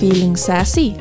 [0.00, 0.94] feeling sassy?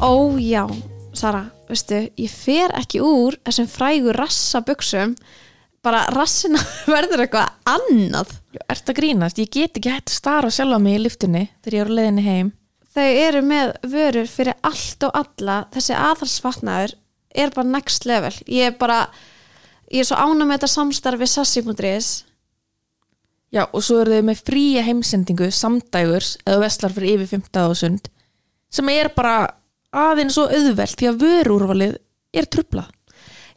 [0.00, 0.66] Ó já,
[1.14, 5.14] Sara, veistu, ég fer ekki úr þessum frægu rassaböksum
[5.84, 6.60] bara rassina
[6.94, 8.32] verður eitthvað annað.
[8.70, 9.38] Ert að grínast?
[9.42, 11.96] Ég get ekki hægt að stara og sjálfa mig í lyftunni þegar ég er á
[11.98, 12.50] leiðinni heim.
[12.92, 16.96] Þau eru með vörur fyrir allt og alla, þessi aðhalsfatnaður
[17.44, 18.34] er bara next level.
[18.46, 19.06] Ég er bara,
[19.92, 22.10] ég er svo ánum með þetta samstarfi sassi.is.
[23.52, 28.08] Já, og svo eru þau með fría heimsendingu samdægurs eða vestlar fyrir yfir 15.000
[28.72, 29.34] sem er bara
[29.92, 31.98] aðeins svo auðvelt því að vörúrvalið
[32.32, 32.88] er trublað.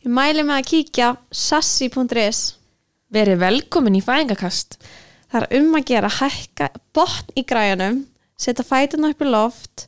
[0.03, 2.41] Ég mæli með að kíkja sassi.is.
[3.15, 4.75] Verið velkomin í fæðingakast.
[5.31, 8.01] Það er um að gera hækka botn í græjanum,
[8.35, 9.85] setja fætuna upp í loft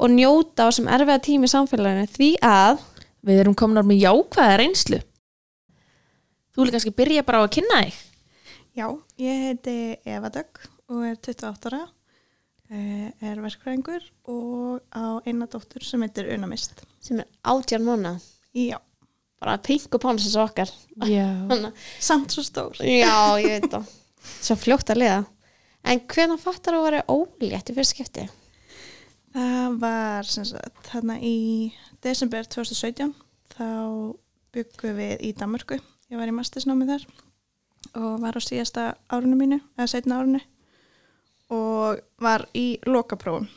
[0.00, 2.78] og njóta á sem erfiða tími í samfélaginu því að
[3.26, 5.00] Við erum kominar með jákvæða reynslu.
[6.54, 7.98] Þú vil kannski byrja bara á að kynna þig.
[8.80, 8.86] Já,
[9.20, 9.74] ég heiti
[10.08, 11.80] Eva Dögg og er 28 ára,
[12.70, 16.82] eh, er verkfræðingur og á eina dóttur sem heitir Unamist.
[17.00, 18.14] sem er átján mánu
[18.54, 18.78] Já,
[19.40, 20.70] bara pink og pánsins okkar
[21.06, 21.28] Já.
[22.00, 22.76] Samt svo stór.
[22.82, 23.86] Já, ég veit það
[24.40, 25.20] Svo fljótt að liða
[25.84, 28.26] En hvenær fattar þú að vera ólétt í fyrst skipti?
[29.32, 31.70] Það var sem sagt þarna í
[32.04, 33.14] desember 2017
[33.54, 33.68] þá
[34.52, 35.78] byggum við í Danmörku.
[36.10, 37.04] Ég var í mastersnámi þar
[37.94, 40.40] og var á síðasta árinu mínu, eða setna árinu
[41.50, 43.48] og var í lokaprófum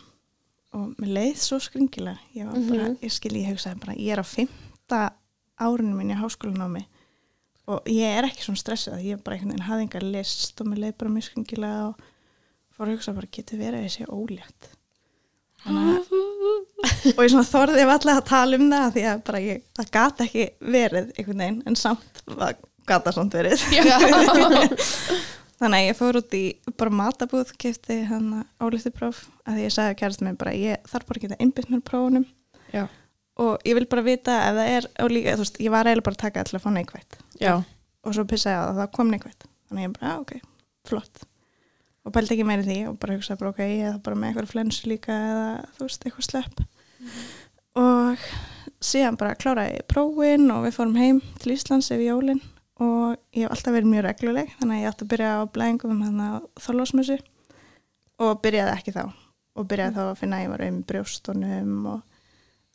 [0.73, 2.17] og mér leið svo skringilega.
[2.33, 2.97] Ég var bara, Mhm.
[3.03, 5.13] ég skil, ég hugsaði bara, ég er á fymta
[5.59, 6.85] árinu mínu í háskólanámi
[7.67, 10.67] og ég er ekki svona stressað, ég er bara einhvern veginn hafði engar list og
[10.67, 11.95] mér leið bara mjög skringilega og
[12.75, 14.71] fór að hugsa bara, getur verið sé ólétt.
[17.15, 20.25] Og ég svona þorði allega að tala um það því að bara ég, það gata
[20.25, 22.57] ekki verið einhvern veginn, en samt var-
[22.87, 23.61] gata samt verið.
[25.63, 26.43] Þannig að ég fór út í
[26.79, 31.21] bara matabúð, kefti hann ólíftipróf, að því ég sagði kærast mér bara ég þarf bara
[31.21, 32.25] að geta innbytt mér prófunum.
[32.73, 32.87] Já.
[33.37, 36.23] og ég vil bara vita ef það er líka, veist, ég var eiginlega bara að
[36.23, 37.19] taka til að fá neikvætt.
[37.39, 37.53] Já.
[38.03, 39.45] og svo pissaði að það kom neikvætt.
[39.69, 40.33] Þannig að ég bara, ok,
[40.89, 41.23] flott.
[42.03, 44.51] Og pældi ekki meiri því og bara hugsaði bara, ok, ég er bara með eitthvað
[44.51, 45.47] flensu líka eða
[45.77, 46.65] þú veist, eitthvað slepp.
[47.79, 48.25] Og
[48.83, 52.43] síðan bara kláraði prófin og við fórum heim til Íslands yfir jólin
[52.83, 55.93] og ég hef alltaf verið mjög regluleg þannig að ég átti að byrja á blæðingum
[55.93, 57.17] um hann að þorlásmessu
[58.23, 59.03] og byrjaði ekki þá.
[59.53, 62.01] Og byrjaði þá að finna að ég var um brjóstunum og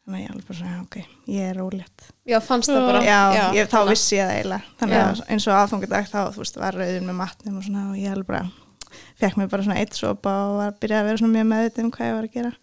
[0.05, 0.99] þannig að ég alveg bara svona, ok,
[1.35, 3.03] ég er ólétt Já, fannst það bara.
[3.05, 3.19] Já,
[3.59, 4.73] ég, þá vissi ég það eiginlega.
[4.81, 5.03] Þannig Já.
[5.09, 8.15] að eins og aðfangadag þá þú veist, var rauðin með matnum og svona og ég
[8.15, 8.47] alveg bara
[9.19, 11.85] fekk mér bara svona eitt sopa og var að byrja að vera svona mjög meðvitið
[11.85, 12.55] um hvað ég var að gera.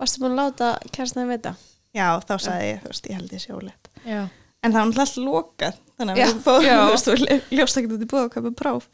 [0.00, 1.56] Varstu búin að láta kærastæðin vita?
[1.96, 4.20] já, þá sagði ég, þú veist, ég held ég sé ólétt Já.
[4.62, 6.48] En það var náttúrulega allt lokað þannig að við
[6.80, 8.88] og ljóst ekki út í búið að köpa próf.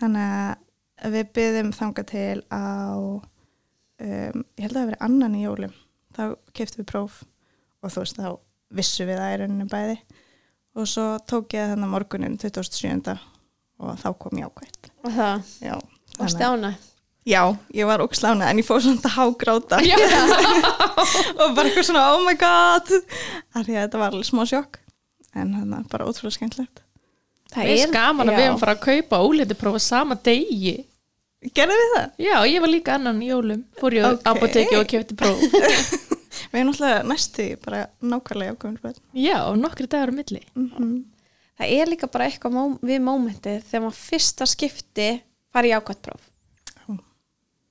[0.00, 0.34] Þannig
[1.06, 2.60] að við byggðum þangað til á
[3.06, 5.74] um, ég held að það hafi verið annan í jólum.
[6.16, 6.22] Þá
[6.56, 7.22] keftum við próf
[7.84, 8.30] og þú veist, þá
[8.76, 9.96] vissu við það í rauninni bæði.
[10.76, 13.16] Og svo tók ég þennan morgunin 27.
[13.80, 15.74] og þá kom jákvætt Og það, já,
[16.18, 16.70] varstu þannig- ána?
[17.26, 17.40] já,
[17.74, 19.78] ég var ókslána en ég fór svona að hágráta.
[21.40, 24.78] Og bara eitthvað svona oh my god af því að þetta var alveg smá sjokk
[25.36, 26.82] en þannig að bara ótrúlega skemmtilegt
[27.52, 28.38] Það er gaman að já.
[28.40, 30.72] við erum fara að kaupa óléttiprófa sama degi.
[31.56, 32.06] gerðum við það?
[32.26, 33.60] Já, ég var líka annan í jólum.
[33.78, 34.16] Fór ég Ok.
[34.18, 34.32] okay.
[34.32, 35.44] apoteki og kefti próf.
[36.50, 40.42] við erum náttúrulega næstu bara nákvæmlega ákveðum börn Já, nokkri dagar á milli.
[40.58, 40.96] mm
[41.56, 45.06] Það er líka bara eitthvað við mómentið þegar maður fyrsta skipti
[45.54, 46.20] fari í ákvæmt próf.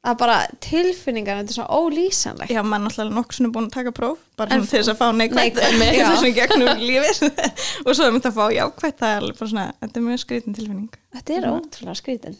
[0.06, 2.52] Er bara tilfinningar, þetta er svona ólýsanlegt.
[2.54, 5.06] Já, er náttúrulega nokkur svona búin að taka próf bara En til þess að fá
[5.18, 5.58] Neikvætt,
[5.98, 6.10] já.
[6.12, 7.22] þessum gegnum lífið.
[7.86, 10.22] Og svo er myndið að fá jákvætt það er alveg bara svona, þetta er mjög
[10.26, 11.00] skrítin tilfinning.
[11.18, 12.38] Þetta er ótrúlega skrítin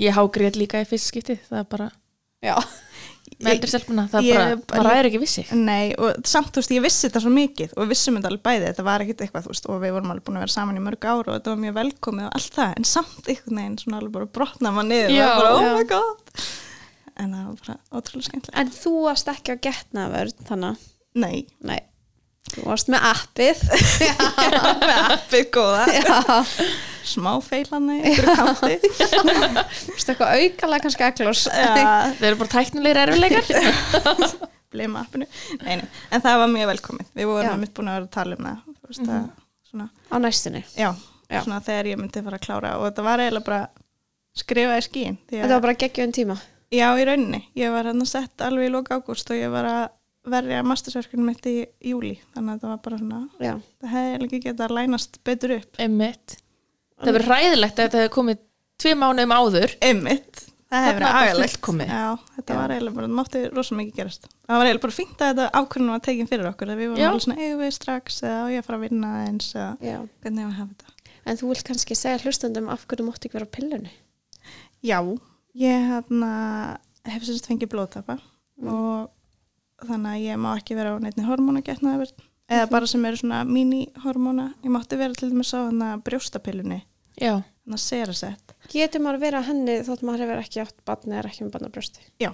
[0.00, 1.38] Ég hágrið líka í fyrst skipti.
[1.48, 1.90] Það er bara,
[2.44, 2.56] Já,
[3.40, 5.44] með eldri stelpuna, það Ég- er bara, maður ræður ekki vissi.
[5.56, 8.44] Nei, og samt, þú veist, ég vissi þetta svo mikið og við vissum þetta alveg
[8.48, 10.84] bæði, þetta var ekkit eitthvað, veist, og við vorum alveg búin að vera saman í
[10.86, 14.00] mörg ára og þetta var mjög velkomið og allt það, en samt einhvern veginn svona
[14.02, 15.74] alveg bara brotna maður niður Já, og bara, oh já.
[15.76, 16.46] my god.
[17.16, 20.86] En það var bara ótrúlega skemmtilega en þú varst ekki á getnaverð þannig,
[21.16, 21.78] Nei, nei
[22.54, 23.62] Þú varst með appið
[24.86, 26.42] með appið góða Já,
[27.06, 31.72] smá feilanni, ykkur kanti þú veist eitthvað aukalega kannski Já,
[32.16, 34.38] Það eru bara tæknilegir erfileikar.
[34.72, 35.26] blima appinu
[35.62, 35.86] nei, nei.
[36.10, 37.60] en það var mjög velkomið, við vorum Já.
[37.62, 39.28] mitt búin að vera að tala um það veist, að,
[39.70, 40.90] svona, á næstunni já,
[41.30, 41.40] Já.
[41.40, 43.62] svona þegar ég myndi fara að klára og þetta var eiginlega bara
[44.36, 46.36] skrifa í skíin því Þetta var bara geggjum tíma
[46.74, 47.44] Já, í rauninni.
[47.54, 49.84] Ég var hann að sett alveg í loka ágúst og ég var að
[50.32, 51.54] verja mastersverkunum mitt í
[51.90, 52.16] júli.
[52.34, 55.80] Þannig að það var bara svona, Já, það hefði ekki getað að lænast betur upp.
[55.86, 56.36] Emmitt.
[56.96, 58.44] Það verður ræðilegt að þetta hefði komið
[58.82, 59.76] tvið mánuðum áður.
[59.84, 60.46] Einmitt.
[60.66, 61.90] það hefur Þarna verið er.
[61.90, 62.06] Já,
[62.36, 62.58] þetta Já.
[62.58, 65.60] var eiginlega bara, það mátti rosa mikið gerast það var eiginlega bara fínt að þetta
[65.60, 68.46] ákvörðunum var tekin fyrir okkur að við vorum alveg svona eigum við strax eða á
[68.50, 70.94] ég að fara að vinna eins hvernig ég að hafa þetta
[71.26, 73.94] En þú vilt kannski segja hlustandum af hverju þú mátt ekki vera á pillunni
[74.86, 74.98] Já,
[75.58, 76.32] ég hérna,
[77.06, 78.18] hef semst fengið blóðtapa
[78.66, 79.10] og
[79.84, 82.08] þannig að ég má ekki vera á neittni hormónagetnaði
[82.48, 86.82] eða bara sem eru svona mini-hormóna ég mátti vera til dæmis á hérna brjóstapillunni.
[87.20, 88.54] Já, þannig að serasett.
[88.72, 91.74] Getur maður að henni þótt maður hefur ekki átt barni eða ekki með barn á
[91.74, 92.04] brjósti?
[92.22, 92.30] Já,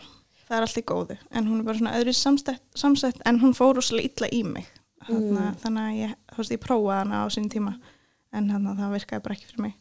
[0.49, 1.17] það er allt í góðu.
[1.33, 4.67] En hún er bara svona öðru samsett, samsett en hún fór rosalega illa í mig.
[5.07, 5.55] Þannig, Mm.
[5.63, 7.73] þannig að ég, þú veist, ég prófaði hana á sín tíma
[8.33, 9.75] en þannig að það virkaði bara ekki fyrir mig.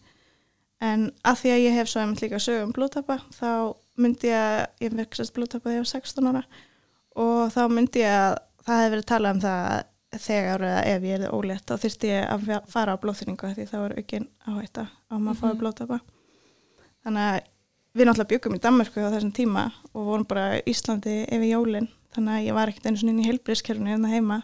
[0.82, 4.68] En að því að ég hef svo einmitt líka sögum blóðtapa þá myndi ég að
[4.82, 6.44] ég fekk sérst blóðtapa þegar ég var 16 ára
[7.20, 8.36] og þá myndi ég að
[8.66, 9.90] það hefði verið talað um það að
[10.22, 13.78] þegar eða ef ég er ólétt þá þyrfti ég að fara á blóðþyringu því þá
[13.80, 16.00] er aukinn áhætta á maður að fá blóðtapa.
[17.06, 17.40] Þannig að
[17.92, 21.90] við náttúrulega byggum í Danmörku á þessum tíma og vorum bara í Íslandi yfir jólin
[22.16, 24.42] þannig að ég var ekkert einu svona inn í heilbríðskerfinu hérna heima.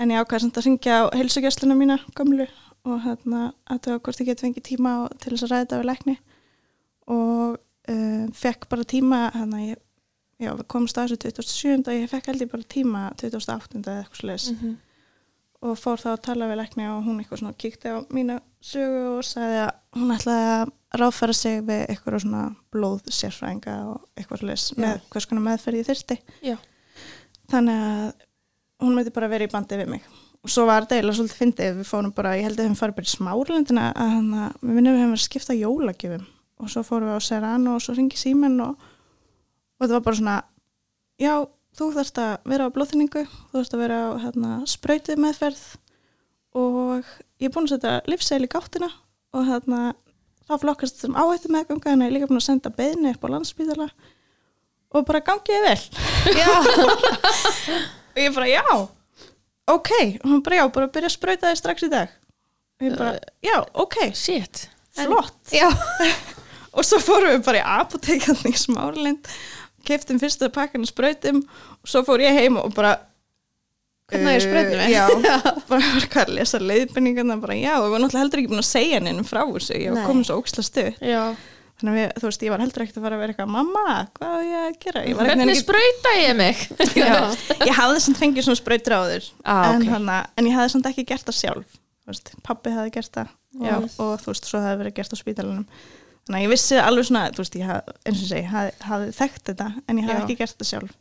[0.00, 2.48] En ég ákvæði samt að ringja á heilsugjastluna mína gömlu
[2.84, 5.88] og hérna að það hvort ég geti fengið tíma til þess að ræða þetta við
[5.90, 6.16] lækni.
[7.14, 7.58] Og
[7.92, 9.80] um, fekk bara tíma hérna ég
[10.40, 11.92] já, við komumst að þessu 27.
[12.02, 13.82] ég fekk held ég bara tíma 28.
[13.84, 14.74] eða eitthvað slags Mhm.
[15.64, 19.18] og fór þá að tala við lækni og hún eitthvað svona kíkti á mína sögu
[19.18, 22.42] og sagði að hún ætlaði að ráðfæra sig við eitthvað svona
[22.74, 24.74] blóðsérfræðinga og eitthvað Já.
[24.76, 26.56] með hvers konar meðferð ég þyrsti Já.
[27.50, 28.12] þannig að
[28.84, 30.02] hún myndi bara vera í bandi við mig
[30.44, 32.94] og svo var þetta eiginlega svolítið fyndið við fórum bara, ég held að við farum
[32.98, 36.26] bara í smárlindina að að við minnum við hefum verið að skipta jólagjöfum
[36.60, 38.76] og svo fórum við á Serrano og svo ringi símen og,
[39.78, 40.36] og þetta var bara svona
[41.20, 41.34] já,
[41.74, 45.64] þú þarfst að vera á blóðþyningu þú þarfst að vera á hérna, sprautið meðferð
[46.54, 47.12] og
[47.42, 48.90] ég er búin að setja livsseil í gáttina
[49.34, 49.94] og hérna,
[50.46, 53.32] þá flokkast sem áhættu meðganga en ég er líka búin að senda beðni upp á
[53.34, 53.88] landsbíðala
[54.94, 55.80] og bara gangiði vel.
[58.14, 58.62] Og ég bara, já,
[59.66, 59.90] ok.
[60.22, 62.12] Og hún bara, já, bara byrja að sprauta þig strax í dag.
[62.78, 63.96] Og ég bara, já, ok.
[64.14, 64.68] Shit.
[64.94, 65.40] Flott.
[65.50, 65.66] Já.
[66.74, 69.30] og svo fórum við bara í apotekan í smárlind
[69.88, 72.96] keftum fyrsta pakkan af sprautum og svo fór ég heim og bara
[74.12, 74.92] Hvernig á ég sprautum uh, við?
[74.92, 75.04] Já,
[75.70, 78.60] bara var hvað að lesa leiðbenningarna bara já, og við varum náttúrulega heldur ekki búin
[78.64, 80.98] að segja neinum frá þessu, ég var komin svo óksla stuð
[81.74, 83.86] þannig að við, þú veist, ég var heldur ekkert að fara að vera eitthvað mamma,
[84.14, 86.60] hvað á ég að gera ég var Hvernig veginn sprauta ég mig?
[86.84, 87.16] ekki, já,
[87.64, 89.88] ég hafði samt fengið svona sprautur áður Ah, en, ok.
[89.96, 91.80] hana, en ég hafði samt ekki gert það sjálf
[92.44, 93.32] pappi hafði gert það
[93.64, 93.74] Já.
[93.80, 95.66] og, og þú veist, svo hafði verið gert á spítalunum
[96.24, 99.10] þannig að ég vissi alveg svona þú veist, ég hafði, eins og segi, hafði, hafði
[99.18, 100.24] þekkt þetta en ég hafði Já.
[100.24, 100.94] ekki gert það sjálf.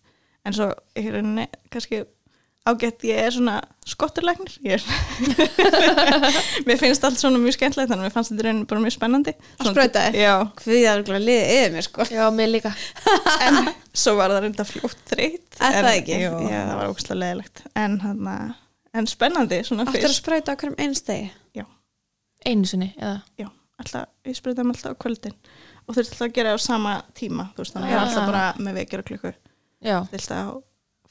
[0.43, 0.67] En svo,
[0.99, 2.01] ég er rauninni, kannski
[2.63, 3.53] ágætt, ég er svona
[3.91, 4.83] skotturlæknir ég er
[6.67, 9.33] mér finnst allt svona mjög skemmtilegt þannig að mér fannst þetta rauninni bara mjög spennandi.
[9.59, 10.17] Að sprauta þig?
[10.23, 12.07] Já, Hvað er það liðið yfir mér sko.
[12.11, 12.71] Já, mér líka.
[13.47, 13.59] En
[13.93, 16.19] svo var það reynda fljótt þreytt Er en, það ekki?
[16.23, 16.59] Jú, Já.
[16.69, 18.35] það var ógustlega leðilegt en, hana,
[18.95, 20.21] en spennandi svona Áttur að fyrst.
[20.23, 21.31] sprauta á hverjum einstegi?
[22.43, 23.21] Einu sinni, eða?
[23.39, 23.45] Já,
[23.81, 25.35] alltaf, ég spurði þeim alltaf á kvöldin
[25.87, 28.23] og þurfti alltaf að gera á sama tíma þú veist, þannig að ég var alltaf
[28.23, 28.31] Ah.
[28.31, 29.33] bara með vekjur og klukku.
[29.83, 30.51] Já, þurfti að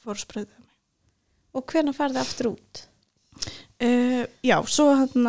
[0.03, 0.67] fór að spurði þeim.
[1.53, 2.83] Og hvernig færði aftur út?
[3.83, 5.27] uh, já, svo hann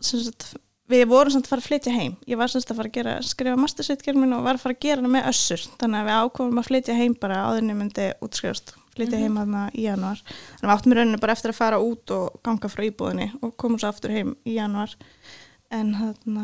[0.00, 0.48] sagt,
[0.88, 2.16] við vorum samt að fara að flytja heim.
[2.30, 4.84] Ég var semst að fara að gera, skrifa mastersveitgerð minn og var að fara að
[4.86, 5.64] gera hana með össur.
[5.80, 9.36] Þannig að við ákomum að flytja heim bara áður en ég myndi útskrifast, flytja heim
[9.38, 12.40] hann í januar þannig að við áttum í rauninu bara eftir að fara út og
[12.42, 14.94] ganga frá íbúðinni og komum svo aftur heim í januar
[15.74, 16.38] en hann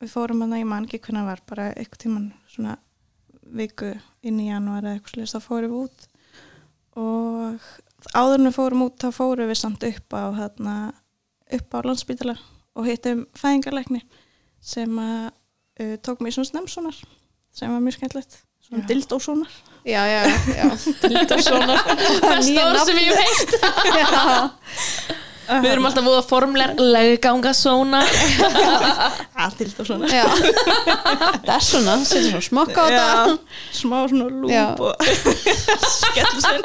[0.00, 2.76] við fórum hann í mann ekki hvernig það var bara eitthvað tíman svona
[3.56, 3.92] viku
[4.26, 6.06] inn í januar eða eitthvað slis þá fórum við út.
[6.96, 7.68] Og
[8.12, 10.76] áður en við fórum út þá fórum við samt upp á hérna,
[11.58, 12.36] upp á landsbítala
[12.76, 14.02] og hittum fæðingarleikni
[14.60, 15.30] sem að
[15.80, 16.98] uh, tók í svona snemsonar
[17.56, 18.88] sem var mjög skemmtilegt svona Já.
[18.90, 19.52] dildósonar
[19.86, 20.66] Já, já, já.
[21.46, 21.76] Svona
[22.42, 23.52] stór sem ég veit
[25.46, 28.00] Við erum alltaf búið að formlega legganga svona.
[29.46, 30.24] Að dildósonar Já.
[30.34, 33.36] Það er svona, setur svona smokka á þetta.
[33.78, 34.94] Smá svona lúp og
[35.96, 36.60] skellur sér.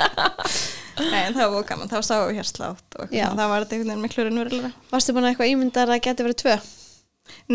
[1.01, 3.75] Nei, en það var gaman, þá sáum við hér slátt og eitthvað, það var þetta
[3.77, 6.55] einhvern veginn miklu raunverulega Varstu búin að eitthvað ímyndar að það geti verið tvö?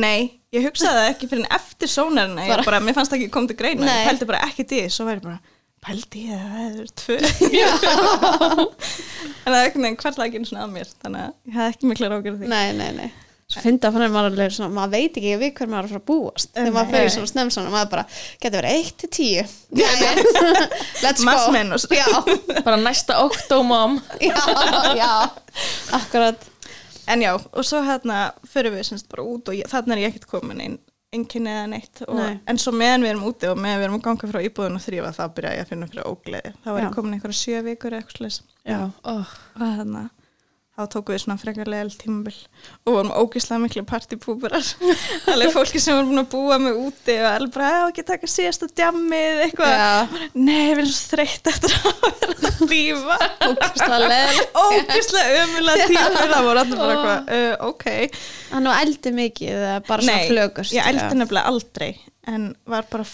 [0.01, 0.21] Nei,
[0.57, 3.51] ég hugsaði það ekki fyrir en eftir sónarina, ég bara, mér fannst það ekki koma
[3.53, 3.93] til greina, Nei.
[4.01, 5.39] ég pældi bara ekki því, svo væri bara,
[5.87, 7.17] pældi ég að það er tvö?
[9.47, 11.91] En það er einhvern veginn hvernig ekki svona að mér, þannig að ég hafði ekki
[11.93, 12.49] mikla rákjör því.
[12.51, 13.09] Nei, nei, nei.
[13.47, 15.93] Svo fyndi að fann maður alveg svona, maður veit ekki við hver maður er að
[15.93, 16.49] fara að búast.
[16.57, 18.05] Þegar maður fyrir svona snem svona, maður bara
[18.43, 20.11] getur verið 1 til 10 Já, já,
[21.05, 22.25] let's go.
[22.67, 24.35] Bara næsta októmam já,
[24.99, 25.13] já,
[26.01, 26.51] akkurat.
[27.07, 30.11] En já, og svo hérna fyrir við semst bara út og ég, þarna er ég
[30.11, 30.79] ekkert komin inn
[31.15, 32.39] enginni eða neitt og, Nei.
[32.51, 34.85] en svo meðan við erum úti og meðan við erum að ganga frá íbúðun og
[34.85, 36.85] þrýfa þá byrja ég að finna fyrir ógleði þá var Já.
[36.87, 38.39] ég komin einhverja sjö vikur eitthvað
[38.75, 38.91] oh.
[39.15, 40.11] og þannig
[40.77, 42.35] þá tókum við svona frekar leil tímabil
[42.85, 44.67] og vorum ógislega miklu partypúburar
[45.33, 48.31] alveg fólki sem voru búin að búa mig úti og alveg bara, já, ekki taka
[48.31, 53.19] síðasta djammið eitthvað, Já, nei, við erum svo þreytt eftir að vera að lífa
[54.67, 58.23] ógislega ömulega tímur það voru allir bara eitthvað, uh, ok.
[58.53, 61.93] Hann og eldi mikið eða bara svona Nei, flögust ég eldi nefnilega aldrei
[62.29, 63.07] en var bara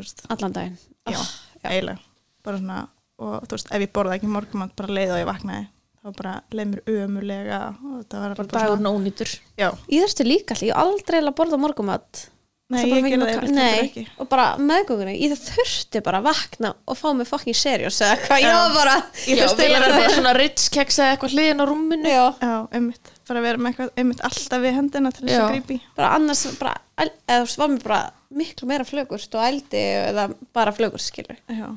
[0.00, 0.78] veist, Allan daginn.
[1.10, 1.20] Já,
[1.62, 2.00] eiginlega.
[2.46, 2.86] Bara svona,
[3.20, 5.68] og þú veist, ef ég borða ekki morgumann bara leið og ég vaknaði
[6.00, 9.32] þá bara leið mér ömulega og þetta var bara alveg bara dagurinn ónýtur.
[9.60, 12.22] Já, Ég þurfti líka alltaf, ég aldrei að borða morgumat
[12.70, 14.04] nei, Það bara ég gerði það Nei, ekki.
[14.22, 15.14] og bara meðgöngunni.
[15.20, 18.94] Ég þurfti bara að vakna og fá mig fucking serious eða hvað, ég var bara
[19.26, 22.14] Ég Já, þurfti að bara svona ritskeks eða eitthvað hliðin á rúminu.
[22.14, 25.42] Já, Já, einmitt, bara vera með eitthvað einmitt alltaf við hendina til þess Já.
[25.44, 28.00] að grípi bara annars bara, eða þú veist, var mér bara
[28.40, 31.68] miklu meira flögust og eldi eða bara flögust skilur Já,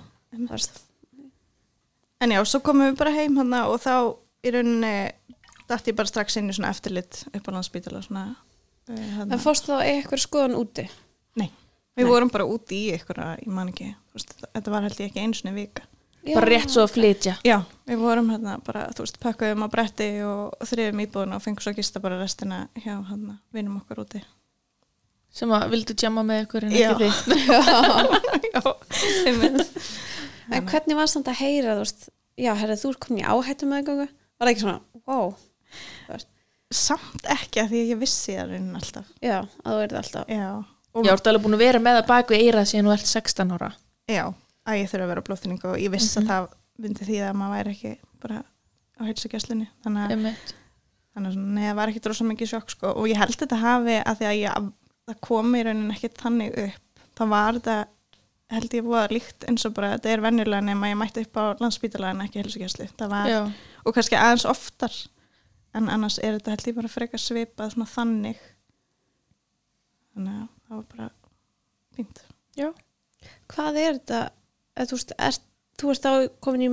[0.53, 0.83] veist.
[2.23, 3.95] En já, svo komum við bara heim hana og þá
[4.43, 4.95] í rauninni
[5.69, 9.31] dætti ég bara strax inn í svona eftirlit upp á uh, hana.
[9.31, 10.85] En fórst þá eitthvað skoðan úti?
[11.39, 11.49] Nei,
[11.95, 12.11] við Nei.
[12.11, 15.39] vorum bara úti í eitthvað, ég man ekki veist, þetta var held ég ekki einu
[15.39, 15.87] sinni vika.
[16.23, 17.33] Bara rétt svo að flytja.
[17.43, 17.57] Já,
[17.89, 21.73] við vorum hérna bara, þú veist, pakkuðum á bretti og þriðum íbúðun og fengum svo
[21.73, 24.23] að gista bara restina hjá hérna vinum okkar úti.
[25.33, 26.91] Sem að vildu tjama með ykkur en Já.
[26.93, 27.41] ekki þið
[28.53, 28.61] Já,
[29.25, 29.79] einmitt
[30.49, 33.67] En hvernig var samt að heyra, þú veist Já, herrið, þú ert komin í áhættu
[33.69, 34.05] meðgöngu?
[34.09, 35.33] Var það ekki svona, wow.
[36.73, 39.11] Samt ekki að því að ég vissi það raunin alltaf.
[39.21, 40.31] Já, að þú verður alltaf.
[40.33, 40.47] Já,
[40.93, 43.53] Já, þú ert alveg búin að vera með að baku eira síðan þú ert 16
[43.53, 43.69] ára?
[44.09, 44.23] Já,
[44.65, 46.49] að ég þurfa að vera á blóðþynningu og ég vissi að það
[46.83, 48.41] myndi því að maður væri ekki bara
[48.97, 50.41] á heilsugjastlunni þannig að,
[51.21, 52.93] að það var ekki drosa mikið sjokk sko.
[52.97, 54.69] og ég held þetta hafi að því að ég,
[55.09, 57.77] það kom í raunin ekki þannig upp þá var þetta
[58.57, 61.43] held ég voða líkt eins og bara þetta er venjulega nema ég mætti upp á
[61.61, 62.41] landsspítala en ekki
[63.29, 63.41] Já,
[63.83, 64.95] og kannski aðeins oftar
[65.73, 68.41] en annars er þetta held ég bara frekar svipað svona þannig.
[70.13, 71.09] Þannig að það var bara
[71.97, 72.25] fínt.
[72.57, 72.67] Já,
[73.51, 74.21] Hvað er þetta,
[74.89, 75.37] þú veist, er,
[75.79, 76.11] þú ert þá
[76.43, 76.71] komin í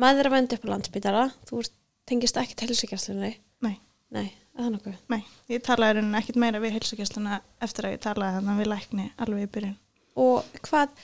[0.00, 1.74] maðuravend upp á landsbytara Þú veist,
[2.08, 3.32] tengist ekki til helsugjastlunni
[3.64, 3.74] Nei.
[4.14, 4.98] Nei, er það nokkuð?
[5.12, 5.20] Nei,
[5.50, 9.48] ég talaði raunin ekkit meira við heilsugjastluna eftir að ég talaði þannig við lækni alveg
[9.48, 9.76] í byrjun.
[10.16, 10.94] Og hvað,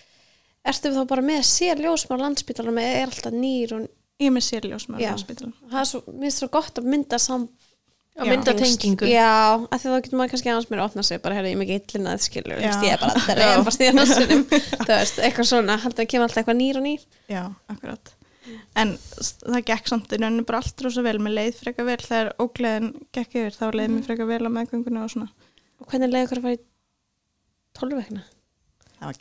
[0.72, 3.90] ertu þá bara með sér ljósmár landsbytara með er alltaf nýr og
[4.22, 5.08] Ég er með sérljós með Já.
[5.10, 5.52] landsbytalan.
[5.72, 7.46] það er svo, minnst svo gott að mynda sam
[8.12, 8.28] já Já.
[8.28, 9.30] mynda tengingu Já,
[9.66, 11.56] af því að þá getur maður kannski aðeins mér að opna sig bara, herri, ég
[11.56, 15.78] er mikið illin að skilju ég er bara að drefa stíðan þú veist, eitthvað svona,
[15.82, 17.42] heldur að kemur alltaf eitthvað nýr og nýr Já,
[17.72, 18.12] akkurat.
[18.76, 22.30] En það gekk samt í rauninni bara allt rosa vel, mér leið freka vel þegar
[22.42, 25.28] ógleðin gekk yfir, þá leið mér freka vel á meðgöngunni og svona.
[25.80, 26.62] og hvernig leiði ykkur að fara í
[27.80, 28.22] tólvekna,
[29.02, 29.18] Það var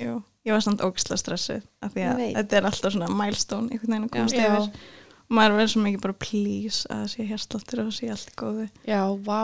[0.00, 3.94] Jú, ég var samt ógislega stressuð af því að þetta er alltaf svona milestone einhvern
[3.94, 4.46] veginn að komast Já.
[4.48, 4.90] yfir.
[5.22, 8.34] Og maður verður svo mikið bara please að það sé hérsláttur og það sé allt
[8.38, 8.66] góðu.
[8.88, 9.42] Já, vá,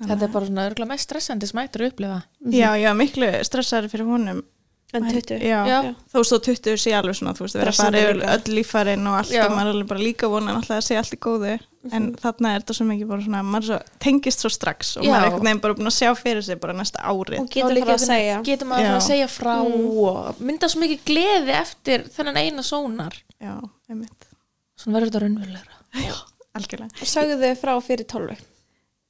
[0.00, 2.20] þetta er bara svona örgulega mest stressandi sem ættir að upplifa
[2.54, 4.42] Já, var miklu stressaður fyrir honum
[4.94, 5.78] en 20 Já, Já.
[6.12, 9.16] þó svo 20 sé alveg svona, þú veist, vera að fara yfir öll lífærin og
[9.20, 9.44] allt Já.
[9.46, 11.54] og maður er alveg bara líka vonan alltaf að sé allt í góðu.
[11.92, 15.10] En þarna er þetta svo mikið bara svona, maður svo, tengist svo strax og Já.
[15.10, 17.40] maður er einhvern veginn bara búin að sjá fyrir sig bara næsta árið.
[17.42, 18.38] og getur Þá fara að segja.
[18.48, 23.20] Getur maður að að segja frá og mynda svo mikið gleði eftir þennan eina sónar.
[23.36, 23.58] Já,
[23.90, 24.30] einmitt.
[24.80, 25.78] Svona verður þetta raunverulegra.
[25.94, 26.16] Já,
[26.56, 26.90] algjörlega.
[27.04, 28.50] og sögðu þau frá fyrir tólvekna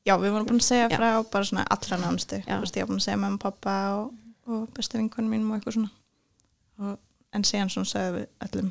[0.05, 2.43] Já, við vorum búin að segja frá bara svona allra námstu.
[2.45, 4.11] Þú veist, ég var búin að segja með pappa og,
[4.47, 5.91] og bestu vinkunum mínum og eitthvað svona.
[6.85, 6.99] Og,
[7.35, 8.71] en síðan svona segja við öllum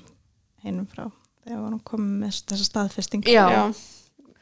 [0.64, 1.06] hinum frá
[1.44, 3.26] þegar við vorum komið með þessa staðfesting.
[3.28, 3.48] Já.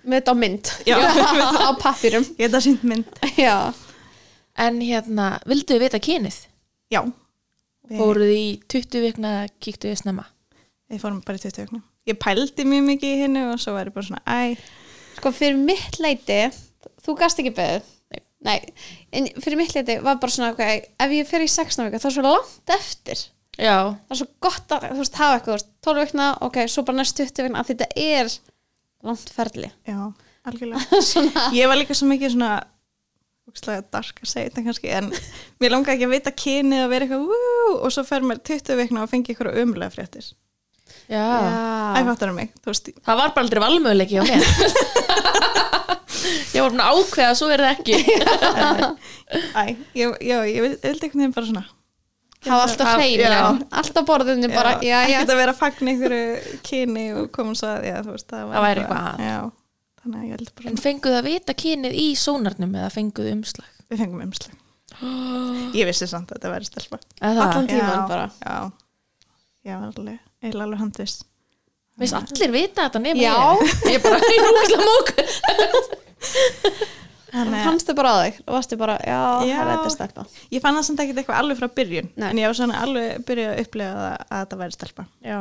[0.04, 0.98] með þetta á mynd Já.
[1.70, 3.10] á pappirum Ég þetta sínt mynd.
[3.38, 3.56] já,
[4.62, 6.38] En hérna, vildu þið vita kynið?
[6.92, 7.02] Já.
[7.88, 10.26] Við- Fóruð í 20 vikna eða kíktu þið snemma?
[10.92, 11.84] Við fórum bara í 20 ögnum.
[12.10, 14.58] Ég pældi mjög mikið í hennu og svo var ég bara svona, æ,
[15.18, 16.40] sko fyrir mitt leiti
[17.06, 17.90] þú gast ekki beðið
[18.42, 18.58] Nei,
[19.14, 22.08] en fyrir mitt leiti var bara svona okay, ef ég fer í 16 vika þá
[22.10, 23.20] er svo langt eftir.
[23.62, 23.76] Já,
[24.08, 26.84] það er svo gott að þú veist, hafa eitthvað, þú veist, 12 vikna ok, svo
[26.88, 28.32] bara næst 20 vikna, að þetta er
[29.06, 29.70] langt ferli.
[29.86, 30.00] Já,
[30.50, 31.02] algjörlega.
[31.60, 32.52] Ég var líka svo mikið svona,
[33.52, 35.12] úkslega dark að segja þetta kannski, en
[35.62, 38.80] mér langaði ekki að vita kynið og vera eitthvað, wú, og svo fer mér 20
[38.82, 40.32] vikna og fengi ykkur umlega fréttir.
[41.12, 41.22] já.
[41.94, 44.44] Æ, fattar mig, þú veist, Það var bara aldrei valmöðuleiki á mér
[46.52, 47.98] Ég var búin að ákveða svo er það ekki
[49.62, 49.62] æ,
[49.96, 51.64] ég, já, ég vil- ég vildi einhvern veginn bara svona,
[52.46, 52.94] hafa alltaf Já.
[53.00, 53.40] hreinu, Já.
[53.82, 56.16] alltaf borðinu bara, já, já, ekkert að vera að fagna ykkur
[56.68, 59.24] kyni og koma svo að, já, þú veist, það, var Það væri eitthvað að.
[59.30, 59.40] Já,
[60.04, 63.72] þannig að ég held bara En fenguðu að vita kynið í sónarnum eða fenguðu umslag?
[63.92, 64.60] við fengum umslag
[65.76, 67.72] ég vissi samt að þetta væri stelpa Eða Allan það?
[67.72, 68.30] tímann Já, bara.
[68.44, 68.58] já,
[69.72, 70.84] já, alveg, eiginlega alveg
[71.92, 73.36] handvis Veist allir vita þetta nema Já.
[73.36, 73.76] ég?
[73.96, 75.08] Ég bara, ég er úrslega mók.
[77.32, 79.56] þannig að fannstu bara á þig og varstu bara, já, Já.
[79.56, 82.28] það er þetta stelpa ég fann það samt ekkert eitthvað alveg frá byrjun Nei.
[82.30, 85.38] en ég var svona alveg byrjað að upplega að, að þetta væri stelpa Já.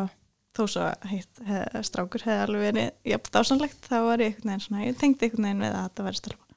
[0.56, 4.64] þó svo heitt hef, strákur hefði alveg verið jafn dásanlegt þá var ég einhvern veginn
[4.66, 6.49] svona, ég tengdi einhvern veginn við að þetta væri stelpa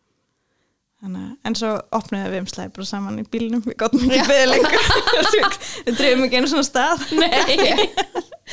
[1.04, 3.62] Þannig, að- en svo opnuðum við umslæði bara saman í bílnum.
[3.68, 4.86] Við gáttum ekki beðið lengur.
[5.88, 7.04] Við drifum ekki einu svona stað.
[7.20, 7.90] Nei.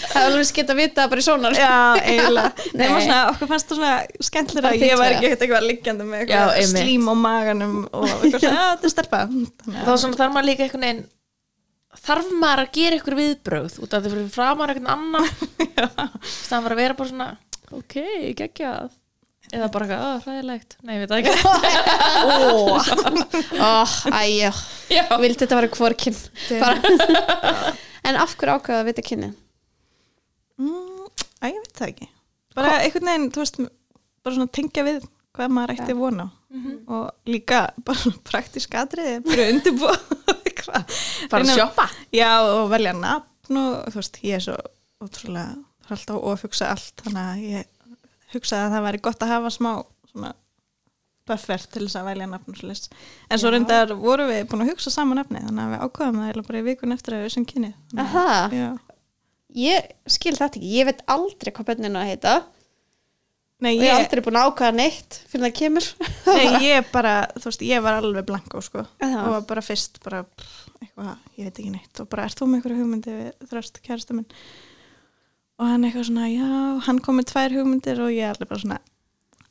[0.00, 1.54] það er alveg skemmt að vita það bara í sónar.
[1.60, 1.70] Já,
[2.02, 2.50] eiginlega.
[2.74, 2.82] Nei.
[2.82, 6.40] nema svona, okkur fannst það svona skemmtilega að ég var ekki eitthvað liggjandi með Já,
[6.42, 9.22] eitthvað slím á maganum og eitthvað svona, "Já, þetta er stelpa.
[9.30, 11.04] Þá að- svona þarf maður líka einhvern veginn
[12.00, 15.30] þarf maður að gera ykkur viðbrögð út af því fyrir framar einhvern annan?
[16.26, 17.30] Staðan var að vera bara svona
[17.78, 17.96] ok,
[18.38, 18.90] geggjað
[19.52, 20.76] eða bara eitthvað, að, hræðilegt.
[20.86, 21.34] Nei, ég veit það ekki.
[23.60, 24.50] Oh, æjá,
[24.94, 25.04] Já.
[25.22, 26.18] vildi þetta vera hvorkinn
[26.60, 26.74] bara
[28.10, 29.30] en af hverju ákveða að vita kynni
[30.60, 31.06] Mm,
[31.40, 32.06] Æ, ég veit það ekki.
[32.52, 33.54] Bara einhvern veginn, þú veist
[34.20, 34.98] bara svona tengja við
[35.32, 35.96] hvað maður ætti Já.
[35.96, 36.26] vona
[36.90, 39.94] og líka bara praktísk atriði bara undirbúa
[41.30, 41.86] bara að sjoppa?
[42.12, 44.56] Já og velja nafn og þú veist, ég er svo
[45.00, 45.54] ótrúlega,
[45.86, 47.70] það er alltaf ofugsa allt þannig að ég
[48.34, 49.72] hugsaði að það væri gott að hafa smá
[50.10, 50.32] svona
[51.30, 52.88] buffer til þess að velja nafn og svoleiðis.
[53.30, 56.30] en svo reyndar vorum við búin að hugsa saman nafni þannig að við ákvaðum það
[56.30, 57.74] eiginlega bara í vikun eftir að við sem kynni
[59.56, 62.34] ég skil þetta ekki, ég veit aldrei hvað benninu að heita.
[63.60, 65.88] Nei, og ég er aldrei búin að ákveða neitt fyrir það kemur.
[66.30, 68.86] Nei, ég bara, þú veist, ég var alveg blanko sko.
[69.04, 70.22] Og var bara fyrst bara,
[70.80, 71.92] eitthvað, ég veit ekki neitt.
[72.00, 74.30] Og bara, ert þú með einhverju hugmyndi við þröst kærasta minn
[75.60, 76.48] og hann eitthvað svona, já,
[76.86, 78.80] hann kom með tvær hugmyndir og ég alveg bara svona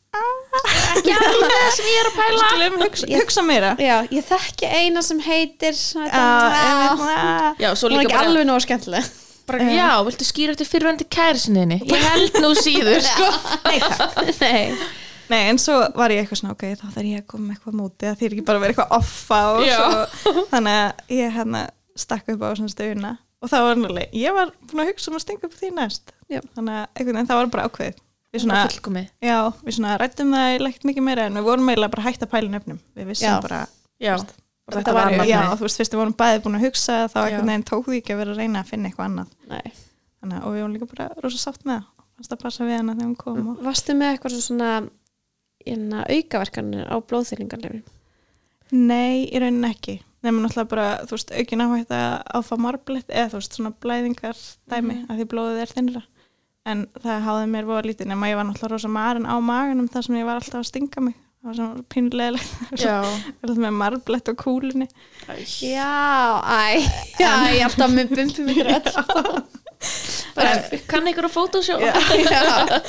[0.09, 2.43] ekki alveg það sem ég er að pæla.
[2.43, 3.71] Skulum hugsa, hugsa meira.
[3.81, 7.49] Já, ég þekki eina sem heitir Já, þetta, einmitt, ah.
[7.61, 9.11] já, svo hún er líka ekki bara, alveg nóg skemmtileg.
[9.49, 13.29] Bara já, viltu skýra eftir fyrirvændi kærisinniðni ég held nú síður sko.
[13.69, 14.19] Nei, takk.
[14.41, 14.89] nei,
[15.29, 17.75] Nei, en svo var ég eitthvað svona, ok, þá þarf ég að koma með eitthvað
[17.77, 19.75] móti að því er ekki bara að vera eitthvað offa og Já.
[19.77, 21.65] svo, þannig að ég hérna
[21.99, 25.17] stakk upp á svona stöðuna og það var náttúrulega, ég var búin að hugsa um
[25.17, 26.39] að stinga upp því næst, Já.
[26.55, 27.97] þannig að einhvern veginn það var bara ákveðið.
[28.29, 31.69] Við svona svona, fullkomið já, við svona rættum það leikt mikið meira en við vorum
[31.71, 32.79] eiginlega bara hægt að pæla nefnum.
[32.99, 33.39] Við vissum Já.
[33.41, 33.61] bara,
[33.97, 34.13] já,
[34.69, 35.55] bara þetta var já, nafnið.
[35.57, 37.23] þú veist, fyrst við vorum bæði búin að hugsa þá Já.
[37.25, 39.31] einhvern veginn tók því ekki að vera að reyna að finna eitthvað annað.
[39.49, 39.71] nei
[40.19, 41.85] Þannig, að- og við vorum líka bara rosa sátt með það.
[42.19, 44.69] Fannst að passa við hana þegar hún kom og varstu með eitthvað svona
[45.65, 47.83] inna, aukaverkanir á blóðþýlingarlefin
[48.71, 49.95] Nei, í rauninni ekki.
[50.23, 54.37] Nefnum náttúrulega bara, þú veist, aukin áhægt að fá marblett eða þú veist, svona blæðingar
[54.69, 55.05] dæmi Mhm.
[55.09, 56.01] að því blóðið er þinnra.
[56.65, 60.03] En það háði mér voða lítið nema ég var náttúrulega rosa marinn á maganum þar
[60.05, 61.15] sem ég var alltaf að stinga mig.
[61.39, 61.83] Það var svona
[63.39, 64.87] Alltaf með marblett á kúlunni.
[65.63, 65.87] já,
[66.43, 66.83] æ
[67.15, 68.91] já, ég er alltaf með bumpum ykkur öll
[70.89, 71.93] kann ykkur að fótósjó Já.
[72.27, 72.79] já,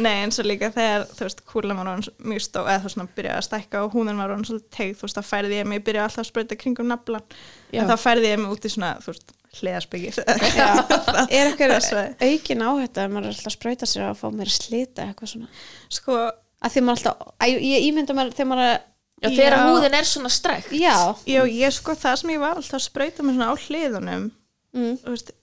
[0.00, 2.96] Nei, eins og líka þegar, þú veist, kúlan var orðin mjög stó, eða þú veist,
[2.96, 5.68] svona byrjaði að stækka og húnin var orðin svolítið tegð, þú veist, þá færði ég
[5.68, 7.36] mig, ég byrjaði alltaf að sprauta kringum naflan.
[7.70, 7.82] Já.
[7.82, 10.20] En þá færði ég mig út í svona, þú veist, hliðarsbyggir.
[11.34, 15.06] er eitthvað aukin áhætta að maður er alltaf að sprauta sér að fá mér slita
[15.08, 15.48] eitthvað svona
[15.90, 16.18] Sko,
[16.62, 19.62] að því maður alltaf, að, ég ímynda mér þegar maður já, þegar Já.
[19.66, 20.94] húðin er svona strekk já
[21.26, 24.28] Já, ég sko það sem ég var alltaf að sprauta með svona á hliðunum
[24.76, 25.34] mm, veist,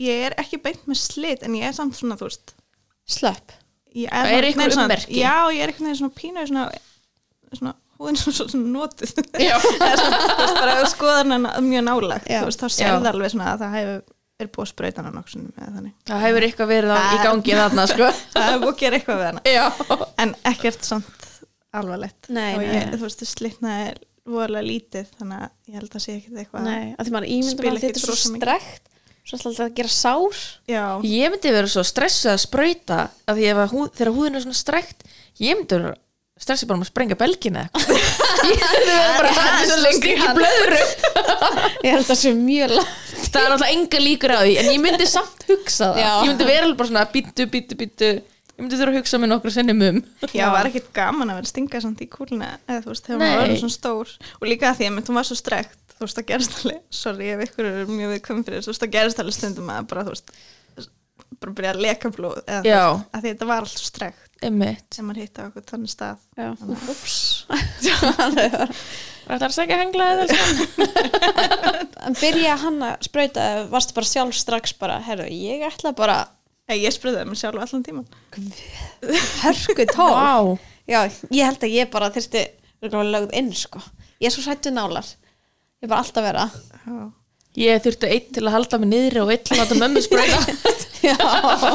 [0.00, 2.54] ég er ekki beint með slit en ég er samt svona, þú veist
[3.18, 3.52] slöpp
[3.92, 5.18] Það nei, svona- ummerki?
[5.20, 6.64] Já, ég er eitthvað svona pínu svona,
[7.52, 8.70] svona húðin svona, svona,
[9.48, 9.56] Já.
[9.60, 12.76] Það er svona, þú veist, bara skoðan hana mjög nálagt, þú veist, þá Já.
[12.78, 13.98] sérði alveg svona að það hefur
[14.42, 14.70] verið búið að
[15.60, 18.08] með þannig það hefur eitthvað verið á, í Það- gangi þarna sko.
[18.32, 19.42] það hefur búið að gera eitthvað við hana
[20.24, 21.28] en ekkert samt
[21.72, 22.72] alvarlegt Nei, og nei.
[22.80, 23.92] ég, þú veist, slitnaði
[24.32, 27.28] vorulega lítið þannig að ég held að sé ekkert eitthvað nei, að því maður
[27.60, 28.90] mér að þetta er svo strekt
[29.22, 30.38] svo alltaf að gera sár.
[30.70, 34.38] Já, ég myndi vera svo stressuð að sprauta af því ef að húð, þegar húðin
[34.38, 35.06] er svona strekt
[35.40, 35.94] ég myndi vera
[36.42, 37.62] stressið bara um að sprengja belgina
[38.50, 40.82] ég myndi vera bara það er svo lengi ekki blöðru.
[41.86, 42.98] Ég held að það sé mjög langt.
[43.32, 46.02] Það er alltaf enga líkur á því en ég myndi samt hugsa það.
[46.02, 46.10] Já.
[46.12, 49.52] ég myndi vera bara svona býttu, býttu, býttu ég myndi þurfa að hugsa mig nokkru
[49.54, 50.00] sinnum um.
[50.34, 53.22] Já, var ekkert gaman að vera að stinga samt í kúluna eða þú veist, þegar
[53.22, 53.30] Nei.
[53.32, 54.12] hún var svona stór.
[54.38, 57.30] Og líka að því að hún var svo strekt þú veist, það gerist alveg, sorry
[57.32, 60.14] ef ykkur er mjög viðkvæm fyrir, þú veist, það gerist alveg stundum að bara, þú
[60.16, 60.34] veist,
[61.42, 64.28] bara byrja að leka blóð eða þú veist, að þetta var allt svo strekt.
[64.42, 64.88] Einmitt.
[64.90, 66.22] Sem maður hitta á okkur þannig stað.
[66.34, 66.48] Já,
[66.90, 67.16] úps.
[69.22, 70.24] Það er að segja hengla eða
[72.08, 76.24] en byrja hann að sprauta eða varstu bara sjálf strax bara, herru, ég ætla bara
[76.70, 78.06] Nei, ég spröðaði mig sjálf allan tíman
[79.42, 80.12] hörku tól.
[80.14, 81.00] Vá, já,
[81.34, 82.44] ég held að ég bara þyrsti
[82.90, 83.82] lögð inn sko.
[84.22, 85.06] Ég er svo hrættu nálar
[85.82, 86.44] ég bara alltaf vera
[86.86, 86.98] Já.
[87.62, 90.40] ég þurfti einn til að halda mig niðri og einn til að láta mömmu sprauta
[91.08, 91.16] já,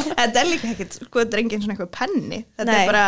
[0.08, 2.80] Þetta er líka ekkert, sko, þetta er engin svona eitthvað penni Þetta Nei.
[2.80, 3.04] er bara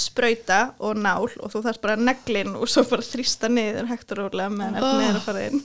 [0.00, 4.22] sprauta og nál og þú þarf bara neglin og svo bara þrýsta niður hægt og
[4.22, 4.94] rólega meðan Oh.
[4.94, 5.60] efnið er að fara inn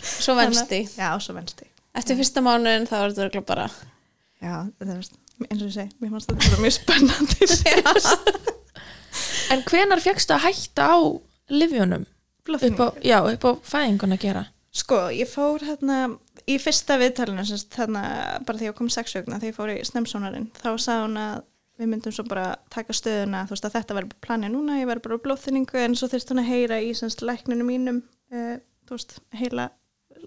[0.00, 3.66] svo venst í Já, svo venst í eftir fyrsta mánuðin þá er þetta bara
[4.40, 5.00] Já, þetta er
[5.48, 8.40] eins og ég segi, mér fannst þetta bara mjög spennandi.
[9.50, 10.98] En hvenar fegstu að hætta á
[11.50, 12.04] livjunum?
[12.58, 14.46] Upp á, já, upp á fæðingun að gera.
[14.70, 16.00] Sko, ég fór hérna
[16.46, 17.42] í fyrsta viðtalinu,
[17.74, 18.02] þarna
[18.46, 21.40] bara þegar ég kom sex vegna, þegar ég fór í snemsónarinn, þá sagði hún að
[21.80, 25.04] við myndum svo bara taka stöðuna, þú veist að þetta verður planið núna, ég verður
[25.06, 28.00] bara á blóðþynningu en svo þurfti hún að heyra í semst læknunum mínum,
[28.34, 28.56] uh,
[28.88, 29.68] þú veist, heila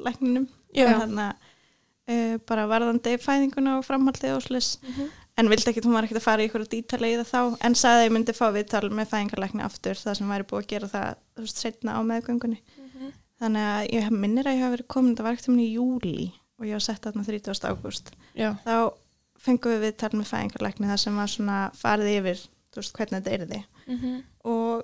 [0.08, 0.88] læknunum, Já.
[0.90, 4.72] þarna uh, bara varðandi fæðinguna og framhaldið og slis,
[5.38, 7.78] en vildi ekkit, hún var ekkit að fara í ykkur dítali í það þá, en
[7.78, 10.92] sagði að ég myndi fá viðtal með fæðingarlækni aftur, það sem væri búið að gera
[10.96, 12.60] það, þú veist, setna á meðgöngunni.
[13.44, 16.32] Þannig að ég minnir að ég hafa verið komin þetta var ekkert um í júli
[16.60, 17.68] og ég var sett þarna 30.
[17.68, 18.12] ágúst.
[18.64, 18.76] Þá
[19.44, 22.44] fengum við viðtal með fæðingarlækni þar sem var svona farið yfir
[22.74, 23.64] veist hvernig þetta er þið
[24.50, 24.84] og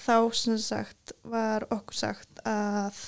[0.00, 2.98] þá sem sagt var okkur sagt að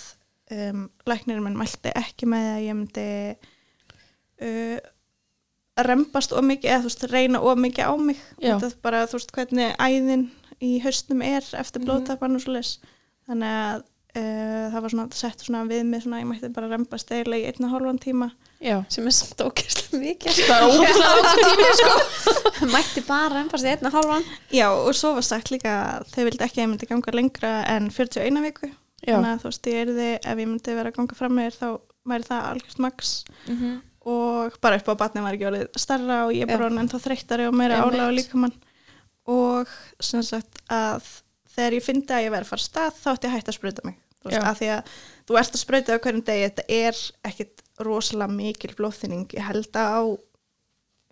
[0.52, 3.37] um, læknirinn minn mælti ekki með að ég myndi
[4.46, 4.78] uh,
[5.83, 8.18] rembast of mikið eða þú veist reyna of mikið á mig.
[8.38, 8.59] Já.
[8.61, 10.24] það bara þú veist hvernig æðin
[10.62, 11.88] í haustum er eftir Mhm.
[11.88, 12.77] blóðtapan og svo leis
[13.29, 13.83] þannig að
[14.14, 17.46] uh, það var svona sett svona við mig svona ég mætti bara rembast eiginlega í
[17.53, 18.31] einn og hálfan tíma.
[18.62, 18.77] Já.
[18.92, 20.37] Sem er samt ógeðslega mikið.
[20.48, 21.94] Það er ógæslega langur tími sko.
[22.75, 24.27] Mætti bara ennfast í einna hálfan.
[24.55, 27.53] Já, og svo var sagt líka að þau vildi ekki að ég myndi ganga lengra
[27.72, 28.70] en 41 viku.
[29.03, 31.48] Já, þannig að þú veist, ég erði, ef ég myndi vera að ganga fram með
[31.48, 31.68] þér þá
[32.12, 33.16] væri það algjörst max.
[33.48, 33.81] Mhm.
[34.05, 37.44] og bara upp á batni var ekki orðið starra og ég bara orðin ennþá þreyttari
[37.46, 37.94] og meira Einmitt.
[37.94, 38.55] álega á líkamann
[39.30, 39.70] og
[40.02, 41.06] sem sagt að
[41.52, 43.58] þegar ég fyndi að ég verið að fara stað þá ætti ég að hætta að
[43.58, 43.98] sprauta mig.
[44.22, 44.92] Veist, að því að
[45.26, 49.26] þú ert að sprauta á hverjum degi þetta er ekkit rosalega mikil blóðþynning.
[49.35, 50.02] Ég held að á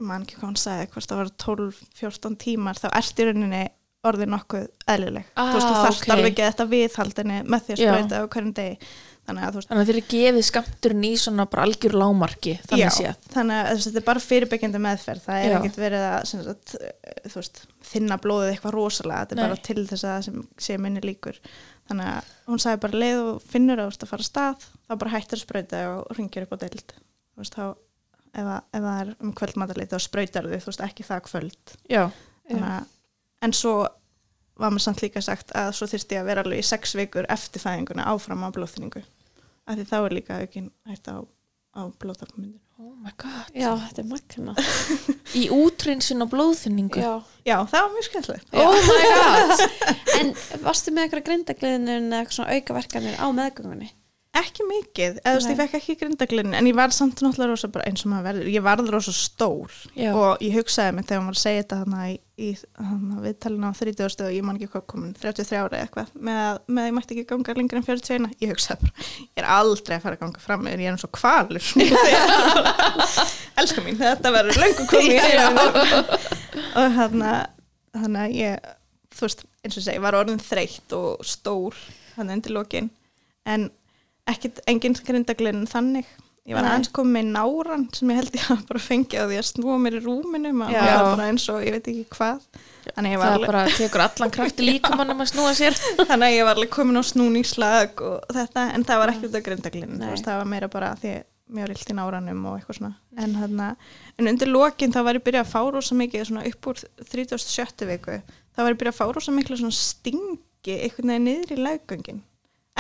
[0.00, 3.62] ég man ekki hvað hann sagði, hvort það var 12-14 tímar þá ert í rauninni
[4.06, 5.26] orðið nokkuð eðlileg.
[5.34, 6.12] Ah, þú veist, þú þarft ok.
[6.14, 8.92] alveg ekki þetta viðhaldinni með því að sprauta á hverjum degi
[9.28, 13.10] þannig að Þannig að þér er gefið skamturinn í svona bara algjör lámarki Þannig Já,
[13.34, 15.26] þannig að þetta er bara fyrirbyggjandi meðferð.
[15.26, 15.56] Það er Já.
[15.58, 19.26] ekkert verið að sagt, eh, veist, þinna blóðið eitthvað rosalega.
[19.26, 19.44] Þetta er Nei.
[19.46, 21.38] bara til þess að sem sé minni líkur.
[21.90, 25.14] Þannig að hún sagði bara leið og finnur að veist að fara stað þá bara
[25.14, 26.96] hættir að sprauta og ringir upp á deild.
[27.40, 31.74] Veist þá ef, að, ef það er um kvöldmatarleit þá sprautar þau ekki það kvöld.
[31.90, 32.04] Já,
[32.50, 32.92] þannig að,
[33.46, 33.74] en svo
[34.60, 37.28] var mér samt líka sagt að svo þyrfti ég að vera alveg í sex vikur
[37.32, 41.16] eftir fæðinguna áfram á blóðþningu af því þá er líka aukin hægt á,
[41.76, 43.50] á blóðtapamyndinu oh my god.
[43.54, 44.54] Já, þetta er magna
[45.40, 47.12] Í útrinsin og blóðþynningu já.
[47.46, 48.54] Já, það var mjög skemmtilegt.
[48.56, 49.64] Oh my god.
[50.20, 50.32] En
[50.64, 53.90] varstu með eitthvað grindagliðinu eða eitthvað svona aukaverkanir á meðgöngunni
[54.38, 57.68] Ekki mikið, eða þú veist, ég fekk ekki grindaglinn en ég var samt náttúrulega rosa
[57.74, 59.74] bara eins og maður verður, ég varð rosa stór.
[59.98, 60.10] Já.
[60.14, 62.50] og ég hugsaði mig þegar maður var að segja þetta hana í, í
[63.26, 66.82] viðtalina á 30 og ég man ekki hvað komin 33 ára eða eitthvað með með
[66.84, 70.04] að ég mætti ekki ganga lengur en 41 ég hugsaði bara, ég er aldrei að
[70.06, 71.66] fara að ganga fram ég er eins og kvalur
[73.60, 75.18] Elskar mín, þetta verður löngu komið
[76.78, 78.70] og þannig að ég
[79.20, 81.76] þú veist, eins og ég segi, var orðin þreytt og stór
[82.16, 82.90] hann undir lokin.
[83.48, 83.68] En
[84.32, 86.08] ekkit engin grindaglinn þannig.
[86.48, 89.36] Ég var aðeins komið með náran sem ég held ég að bara fengið á því
[89.38, 92.46] að snúa mér í rúminu maður var bara eins og ég veit ekki hvað.
[92.86, 95.76] Þannig að ég var Það alveg, bara tekur allan krafti líkamannum að snúa sér.
[96.08, 99.36] Þannig að ég var alveg komin á snúningslag og þetta, en það var ekki út
[99.36, 101.14] af grindaglinn það var meira bara því
[101.50, 102.92] mér var illt í náranum og eitthvað svona.
[103.20, 103.68] En, þarna,
[104.16, 107.86] en undir lokin þá var ég byrjað að fá rosa mikið svona upp úr 37.
[107.90, 108.18] viku.
[108.56, 112.24] Þá var ég byrjað að fá rosa miklu svona stingi veginn niður í laggöngin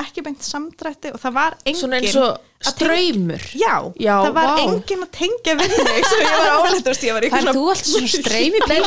[0.04, 4.48] ekki beint samdrætti og það var engin Svona eins og ströymur Já, Já, það var
[4.50, 4.62] vá.
[4.66, 7.58] engin að tengja við mig sem ég var álætt, þú veist, ég var Fær eitthvað
[7.60, 8.78] þú alltaf svona streymi Þetta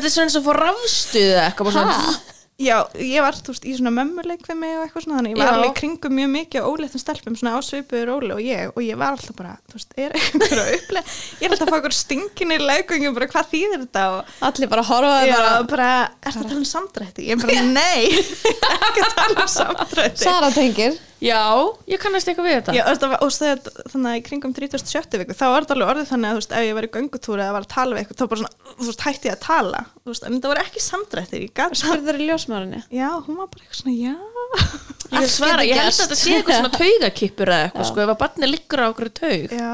[0.00, 2.28] er svona eins og fór rafstuð eða eitthvað bara svona
[2.60, 5.38] Já, ég var, þú veist, í svona mömmuleik við mig og eitthvað svona, þannig ég
[5.40, 5.52] var Já.
[5.56, 8.80] alveg í kringum mjög mikið og óléttum stelpum svona á svipuður óli og ég og
[8.84, 11.04] ég var alltaf bara, þú veist, er einhver að upplega
[11.40, 14.06] ég er alltaf að fá okkur stingin í leikungum bara hvað þýðir þetta?
[14.12, 17.28] Og allir bara horfa Já, bara, bara, er þetta að tala um samdrætti?
[17.30, 18.10] Ég bara, nei,
[18.90, 20.26] ekki að tala um samdrætti.
[20.28, 21.40] Sara tengir Já,
[21.90, 22.74] ég kannast eitthvað við þetta.
[22.78, 23.58] Já, og það var- og þegar,
[23.92, 25.18] þannig að í kringum 37.
[25.20, 27.44] viku, þá var þetta alveg orðið þannig að, þú veist, ef ég var í göngutúri
[27.44, 29.82] eða var að tala við eitthvað, þá bara svona, þú veist, hætti ég að tala,
[30.00, 33.50] þú veist, en það voru ekki samdrættir, ég gat spurður í ljósmaðurinni Já, hún var
[33.52, 34.16] bara eitthvað svona, já.
[35.20, 38.20] Ég svara, ég held að þetta sé eitthvað svona taugakippur eða eitthvað sko, ef að
[38.24, 39.50] barni liggur á okkur taug.
[39.60, 39.72] Já,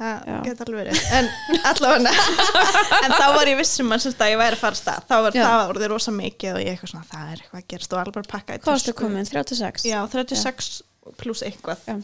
[0.00, 0.36] það Já.
[0.46, 1.28] geta alveg verið en
[1.70, 2.12] allavega
[3.04, 5.42] en þá var ég vissum að, að ég væri að fara stað þá var Já.
[5.44, 8.30] það orðið rosa mikið og ég eitthvað svona það er eitthvað að gerast og alveg
[8.30, 9.28] pakka Hvað varstu komin?
[9.28, 9.86] 36?
[9.90, 10.72] Já, 36
[11.20, 11.96] pluss eitthvað Já.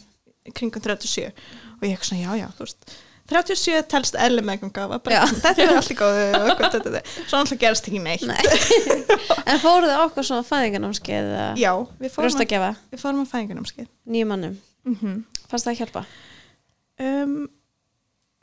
[0.52, 5.24] kringum 37 og ég eitthvað svona já, já, þú veist 37 telst var bara, Já.
[5.26, 7.24] þetta er allt í góðu og eitthvað, þetta, þetta.
[7.26, 8.38] svo alltaf gerast ekki neitt Nei.
[9.50, 13.88] en fóruð þið okkur svona fæðingarnámskeið já, við fórum, að, brjóstagefa við fórum að fæðingarnámskeið
[14.14, 14.56] nýjum mannum?
[14.86, 15.18] mm -hmm.
[15.50, 16.04] Fannst það að hjálpa?
[17.02, 17.34] um,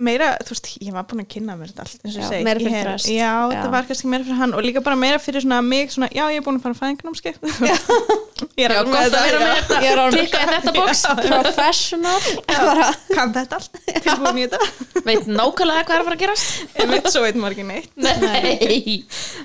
[0.04, 2.48] meira, þú veist, ég var búin að kynna mér þetta allt eins og Já, ég
[2.64, 3.52] Ég hef- já, Já.
[3.54, 6.24] þetta var kannski meira fyrir hann og líka bara meira fyrir svona mig svona, já,
[6.34, 7.38] ég er búin að fara að fæðingarnámskeið.
[8.60, 10.18] Ég er Já, alveg gott að vera með Ég er þetta.
[10.18, 11.04] Tikka í þetta box.
[11.24, 12.24] Professional.
[12.50, 14.60] Bara, kann þetta allt, tilbúin í þetta.
[15.08, 16.76] Veit nákvæmlega hvað er að fara að gerast.
[16.84, 17.94] En veit svo veit maður ekki neitt.
[18.04, 18.98] Nei.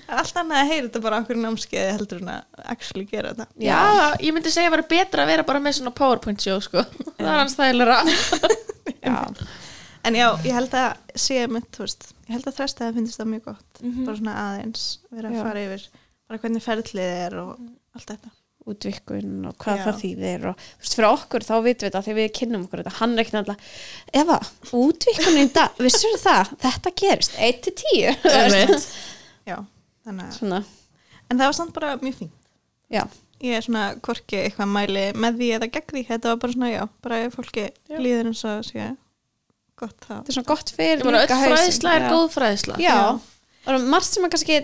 [0.09, 3.47] Það allt annað að heyra þetta bara okkur námskeiði heldur en að actually gera þetta.
[3.69, 3.79] Já,
[4.27, 6.85] ég myndi segja að vera betra að vera bara með svona powerpoint show sko
[10.07, 13.31] En já, ég held að sé þú veist, ég held að þresta það finnst það
[13.33, 13.81] mjög gott.
[13.83, 14.05] Mhm.
[14.07, 15.43] Bara svona aðeins, vera að Já.
[15.43, 15.89] fara yfir
[16.29, 17.59] bara hvernig ferlið er og
[17.97, 18.31] allt þetta.
[18.69, 19.85] útvikkun og hvað Já.
[19.87, 22.83] það þýðir og þú veist, fyrir okkur þá vitum við þetta þegar við kynnum okkur
[22.83, 24.37] þetta, hann ekki náttúrulega Eva,
[25.57, 28.89] dag, vissur það þetta gerist, 1 til 10 Einmitt.
[29.49, 29.57] Já,
[30.05, 30.61] þannig að, svona,
[31.31, 32.37] en það var samt bara mjög fínt.
[32.93, 33.07] já,
[33.39, 36.71] Ég er svona hvorki eitthvað mæli með því eða gegn því, þetta var bara svona,
[36.73, 37.99] já, bara fólki Já.
[38.03, 38.89] líður eins og sé
[39.81, 40.13] gott þá.
[40.19, 42.11] þetta er svona gott fyrir Ég öll fræðisla er Já.
[42.13, 42.97] góð fræðisla já,
[43.65, 44.59] það er margt sem að kannski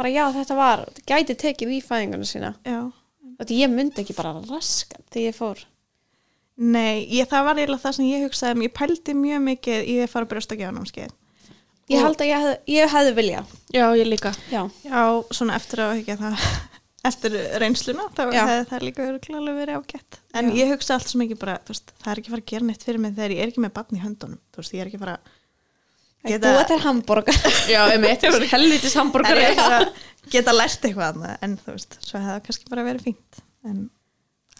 [0.00, 2.52] bara já, þetta var, gæti tekið í fæðingunum sína.
[2.66, 2.80] Já.
[3.40, 5.64] þetta ég myndi ekki bara raska þegar ég fór.
[6.60, 9.94] Nei, ég, það var eiginlega það sem ég hugsaði um, ég pældi mjög mikið í
[10.04, 11.12] að fara brjóstakjánámskeið.
[11.90, 14.32] ég Og- held að ég hefði, ég hefði vilja Já, ég líka.
[14.52, 15.00] Já, Já,
[15.32, 16.44] svona eftir að ekki það
[17.08, 20.18] eftir reynsluna, þá hefði það líka örugglega verið ágætt.
[20.36, 20.56] En Já.
[20.60, 22.66] ég hugsa allt sem ekki bara, þú veist, það er ekki að fara að gera
[22.68, 24.40] neitt fyrir mig þegar ég er ekki með barn í höndunum.
[24.52, 25.16] Þú veist, ég er ekki að fara
[26.28, 27.38] ég Geta- búa til hambúrgar
[27.74, 31.74] Já, einmitt, helvitis er hambúrgari ég að fara að geta lært eitthvað annað, en þú
[31.78, 33.40] veist, svo hefði það kannski bara verið fínt.
[33.64, 33.78] En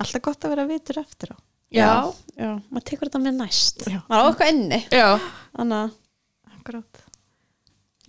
[0.00, 1.38] alltaf gott að vera vitur eftir á.
[1.70, 1.90] Já,
[2.40, 4.00] já, maður tekur þetta með næst Já.
[4.10, 5.04] maður á eitthvað inni já
[5.54, 5.92] þannig að
[6.56, 7.02] Akkurát.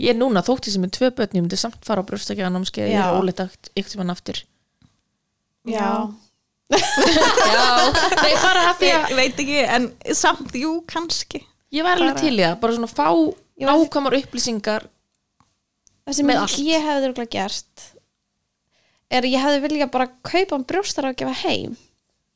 [0.01, 2.89] Ég er núna þótt ég sem er tvö börn, ég myndi samt fara á brjóstakjánámskeið
[2.89, 4.39] Ég er ólítagt ykkur sem hann aftur.
[5.69, 5.89] Já,
[6.71, 7.65] Já,
[8.23, 9.87] nei, bara að því að Ég veit ekki, en
[10.17, 11.43] samt, jú, kannski.
[11.75, 13.09] Ég var alveg Bara- til í það, bara svona fá
[13.61, 14.87] nákvæmar upplýsingar
[16.07, 17.83] það sem ég, ég hefði örugglega gert
[19.11, 21.75] er að ég hefði vilja bara kaupa um brjóstar og gefa heim.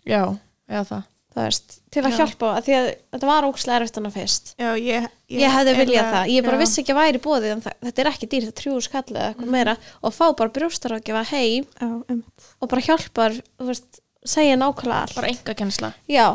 [0.06, 0.21] Já,
[0.69, 1.04] eða það
[1.36, 2.17] veist, til að Já.
[2.21, 4.52] hjálpa að því að þetta var ókslega erfitt hana fyrst.
[4.56, 6.62] Já, ég, ég, hefði viljað það, ég bara já.
[6.63, 9.04] vissi ekki að væri bóðið en það, þetta er ekki dýrt, þetta er trjú skall
[9.12, 9.76] eða eitthvað meira.
[10.02, 12.21] Og fá bara brjóstar og gefa heim Já, um,
[12.60, 15.17] og bara hjálpar, veist segja nákvæmlega allt.
[15.19, 16.28] Bara enga kennsla, já,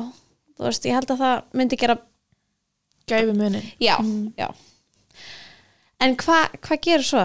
[0.58, 2.00] þú veist, ég held að það myndi gera
[3.10, 3.96] gæfi munin já,
[4.38, 4.50] já.
[6.00, 7.24] En hvað hva gerur svo?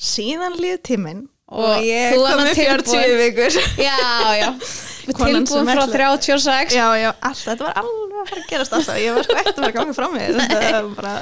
[0.00, 1.22] síðan líð tíminn
[1.54, 3.14] Og og, ég þú kom með 40 tilbúin.
[3.22, 3.58] vikur.
[3.78, 3.98] Já,
[4.40, 4.48] já.
[5.04, 9.00] Tilbúum frá ætla- 36 já, já, allt, þetta var alveg að fara að gerast alltaf.
[9.02, 11.14] Ég var sko eftir að fram með þetta var bara,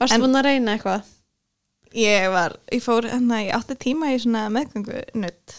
[0.00, 1.12] varstu En- búin að reyna eitthvað?
[1.96, 5.54] ég var, ég fór hérna, ég átti tíma í svona meðgöngu nutt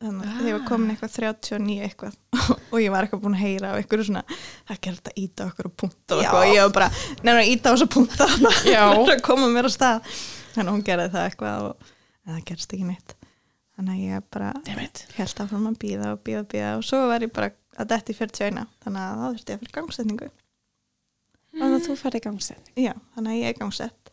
[0.00, 2.14] þannig að ég var komin eitthvað 39 eitthvað.
[2.72, 4.22] Og ég var eitthvað búin að heyra á eitthvað svona,
[4.70, 6.44] það gerði þetta íta okkur og punta og eitthvað.
[6.46, 8.28] Og ég var bara, nefnir að íta á þessu punta.
[8.76, 8.84] Já.
[8.94, 10.12] að koma mér á stað.
[10.54, 11.90] Þannig að hún gerði það eitthvað og
[12.30, 13.16] það gerst ekki neitt
[13.80, 14.52] þannig að ég bara
[15.16, 18.14] held áfram að býða og býða og býða og svo var ég bara að detti
[18.18, 20.30] 41 þannig að það þurfti að fyrir gangsetningu.
[21.50, 24.12] Þannig að þú ferði í gangsett já, þannig að ég er gangsett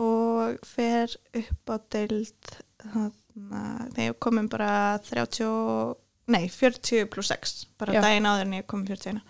[0.00, 1.12] og fer
[1.42, 4.70] upp á deild þannig að þegar ég komum bara
[5.06, 5.98] 30, og-
[6.30, 8.00] nei 40 pluss 6 bara Já.
[8.06, 9.20] daginn áður en ég kom 41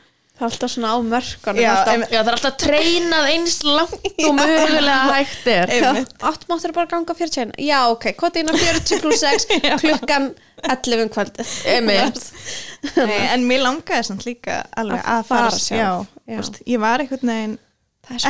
[0.40, 2.04] það er alltaf svona á mörkunum Já, alltaf.
[2.10, 5.72] Já, það er alltaf treinað eins langt og mögulega hægt er.
[5.76, 6.14] Einmitt.
[6.30, 8.08] átt máttur bara ganga 41 já ok,
[8.54, 9.48] er 40 plus 6
[9.84, 10.30] klukkan
[10.64, 11.56] 11 um kvöldið.
[13.30, 16.08] En mér langaði samt líka alveg Að að fara fara sjálf.
[16.24, 16.38] já, já.
[16.40, 17.69] Veist, ég var einhvern veginn er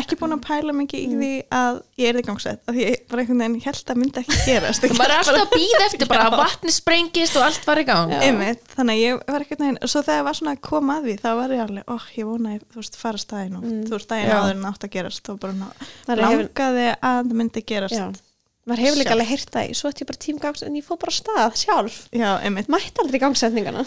[0.00, 3.04] ekki búin að pæla mikið í því að ég er í gangsett af því ég
[3.10, 4.86] bara einhvern veginn held að myndi ekki gerast.
[4.98, 8.14] Maður er alltaf að býða eftir bara að vatni sprengist og allt var í gang.
[8.20, 11.10] Einmitt, þannig að ég var ekkert neginn og svo þegar var svona að koma að
[11.10, 13.96] því þá var ég alveg, óh, ég vona að þú veist fara staðinn og þú
[13.96, 14.34] veist Já.
[14.36, 15.70] áður en átt að gerast og bara
[16.06, 18.00] Það langaði að það myndi gerast.
[18.00, 18.29] Já.
[18.70, 20.86] Maður hefur líka alveg heyrt það í, svo ætti ég bara tím gangs en ég
[20.86, 21.96] fór bara stað sjálf.
[22.16, 23.86] Já, einmitt, mætti aldrei í gangsetningana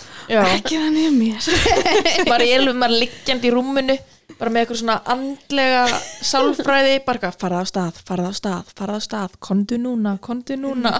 [0.54, 2.28] ekki þannig að mér.
[2.32, 3.98] Bara ég alveg maður liggjandi í rúminu
[4.39, 5.86] bara með eitthvað svona andlega
[6.26, 11.00] sálfræði, bara farað á stað, farað á stað, farað á stað kondu núna, kondu núna.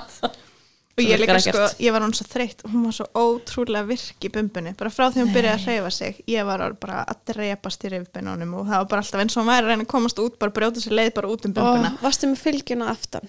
[0.93, 3.88] Og Sem ég líka sko, ég var hún svo þreytt og hún var svo ótrúlega
[3.89, 7.24] virk í bumbunni bara frá því hún byrjaði að hreyfa sig ég var bara að
[7.32, 9.93] drepast í rifbeinunum og það var bara alltaf eins og hún væri að reyna að
[9.96, 11.96] komast út bara brjóta sér leið bara út um bumbuna.
[11.98, 13.26] Og varstu með fylgjuna aftan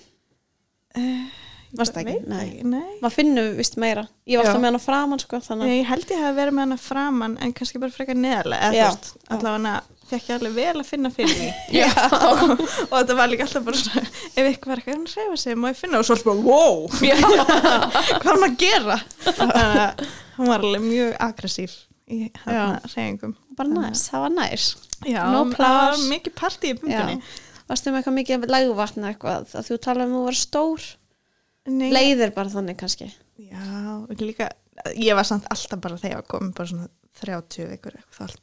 [0.94, 2.04] ekki?
[2.04, 2.42] Veit Nei.
[2.44, 2.92] ekki, nei.
[3.02, 4.50] maður finnur vist meira ég var Já.
[4.52, 7.54] alltaf með hana framan sko þannig Ég held ég hafi verið með hana framan en
[7.56, 8.84] kannski bara frekar neðarlega eða Já.
[8.84, 11.48] þú veist, allavega fekk ég alveg vel að finna fyrir því
[11.80, 11.88] Já.
[12.90, 15.66] og þetta var líka alltaf bara svona ef eitthvað var eitthvað að reyfa sig, má
[15.72, 16.76] ég finna og svo alltaf bara, wow,
[18.22, 20.06] hvað er maður að gera þannig að
[20.38, 25.42] hún var alveg mjög aggressív í hérna reyfingum bara næs, það var næs Já, No
[25.52, 27.18] það var mikið partí í bumbunni
[27.74, 29.54] varstu með eitthvað mikið lægvatn eða eitthvað?
[29.58, 30.88] Að þú talaði um að þú var stór?
[31.74, 33.08] Nei, leiðir bara þannig kannski?
[33.40, 33.64] Já,
[34.20, 34.50] líka
[34.98, 36.90] ég var samt alltaf bara þegar ég komin bara svona
[37.22, 38.34] 30 vikur eitthvað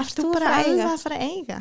[0.00, 0.88] alltaf bara alveg eiga?
[0.94, 1.60] að fara að eiga?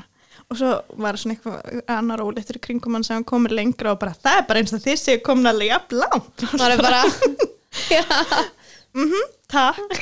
[0.49, 0.69] Og svo
[1.03, 4.47] var svona eitthvað annar óleittur í kringum hann sem komið lengra og bara það er
[4.49, 6.45] bara eins og þið séu komin alveg jafn langt.
[6.55, 7.01] Það er bara
[7.97, 8.05] já,
[9.49, 9.97] Takk.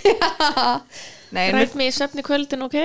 [1.35, 2.75] Nei, mér, Rætt mig í svefni kvöldin, ok?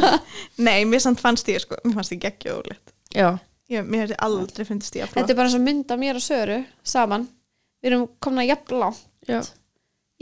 [0.66, 3.28] nei, mér samt fannst ég sko, mér fannst ég geggja óleitt Já.
[3.70, 6.24] ég, Mér hefði aldrei fundist ég að þetta er bara eins og mynda mér og
[6.24, 7.28] Söru saman
[7.82, 9.40] við erum komin að jafn langt Já.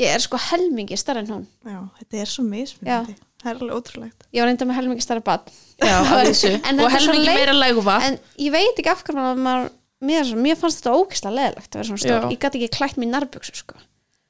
[0.02, 3.76] ég er sko helmingi starra en hún Já, þetta er svo mismunandi Það er alveg
[3.78, 5.44] ótrúlegt ég var reynda með helmingi starra bann
[5.78, 6.54] Já, þessu.
[6.58, 7.98] Og helmingi meira læguva.
[8.08, 9.68] en ég veit ekki af hverju maður,
[10.02, 12.32] mér, mér fannst þetta ógislega leðilegt að vera svona stór Já.
[12.34, 13.78] ég gæti ekki klætt mér nærbuksu sko.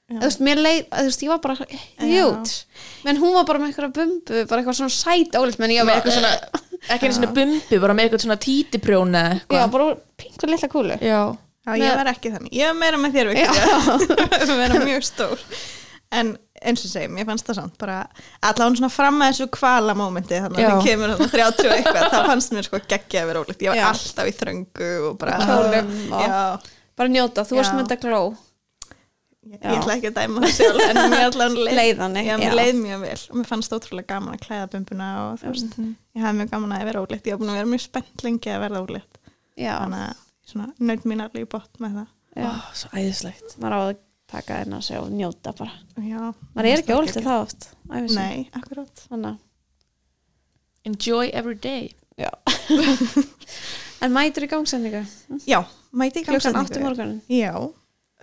[0.08, 1.56] Þú veist, mér leið, þú veist, ég var bara
[2.08, 2.52] hjút,
[3.04, 5.90] menn hún var bara með eitthvað bumbu, bara eitthvað svona sæt ólitt, menn ég Með
[5.90, 6.62] var eitthvað svona,
[6.94, 9.90] ekki einu svona bumbu, bara með eitthvað svona títiprjóna eða já, bara
[10.22, 11.20] pinkur litla kúlu Já.
[11.68, 12.52] Já, ég Með- var ekki þannig.
[12.56, 13.28] Ég var meira með þér.
[14.48, 15.42] Við erum mjög stór.
[16.16, 16.30] En
[16.64, 17.98] eins og segjum, ég fannst það samt bara
[18.40, 22.08] allavega svona fram með þessu kvala mómenti þannig að það kemur þannig 30 og eitthvað
[22.14, 23.66] það fannst mér sko geggja að vera ólíkt.
[23.66, 23.86] Ég var Já.
[23.90, 26.40] alltaf í þröngu og bara Kjólum og- Já,
[27.02, 28.22] bara njóta, þú varst með þetta gló
[29.48, 32.02] ég, ég ætla ekki að dæma það sjálf en mér allavega leið,
[32.58, 35.78] Leið mjög vel og mér fannst ótrúlega gaman að klæða bumbuna og þú veist,
[36.18, 37.28] ég hafði mjög gaman að vera ólíkt.
[37.28, 39.00] Ég var búin að vera mjög spennt lengi að verða
[39.58, 42.12] já, Þannig að svona nöyð mín allir í bótt með það.
[42.38, 43.56] já, Ó, svo æðislegt.
[43.58, 43.92] maður á að
[44.28, 45.72] taka einn á sig og njóta bara
[46.04, 46.22] Já,
[46.54, 47.70] maður er ekki ólíkt það oft.
[47.88, 49.06] Nei, akkurát.
[50.88, 51.90] Enjoy every day.
[52.18, 52.30] Já.
[54.02, 55.02] en mætur í gangsendingu
[55.48, 55.60] Já,
[55.94, 56.66] mæti í klukkan gangsendingu.
[56.68, 57.52] 8 morgunin Já,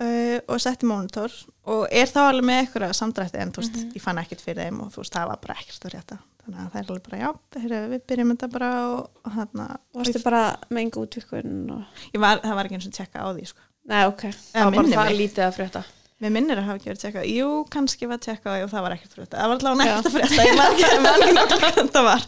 [0.00, 1.32] uh, og setti mónitor
[1.66, 3.92] og er þá alveg með eitthvað samdrætti en þú veist, Mhm.
[3.96, 6.18] ég fann ekkert fyrir þeim og þú veist, það var bara ekkert að rétta.
[6.46, 7.30] Þannig að það er alveg bara, já,
[7.62, 9.64] heyrðu, við byrjum þetta bara og, og þarna,
[9.98, 12.02] varstu bara með enga útvikun og...
[12.22, 13.60] var, það var ekki eins og tjekka á því, sko.
[13.90, 15.82] nei, ok, Það var bara það lítið að frétta.
[16.16, 17.22] Mér minnir að hafa ekki verið tjekka.
[17.28, 19.36] Jú, kannski var tjekka á því og það var ekkert fyrir þetta.
[19.36, 20.46] Það var allavega ekkert að frétta.
[20.46, 22.22] Ég man ekki, náttúrulega hvað þetta var.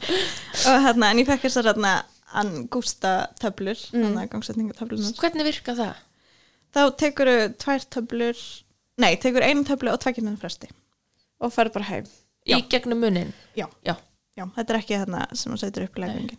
[0.58, 1.92] Og þarna, en ég fekk þessar þarna
[2.42, 4.02] angústa töflur, mm.
[4.04, 5.14] þarna gangsetningatöflunar.
[5.22, 6.02] Hvernig virka það?
[6.78, 8.40] Þá tekur tvær töflur,
[9.02, 10.70] nei, tekur einu töflu og tvekkir minna fresti.
[11.42, 12.06] og ferð bara heim
[12.48, 13.32] Í gegnum munin.
[13.58, 13.66] Já.
[13.84, 13.96] Já.
[14.38, 16.38] Já, þetta er ekki þarna sem þú setur upp í leggingin.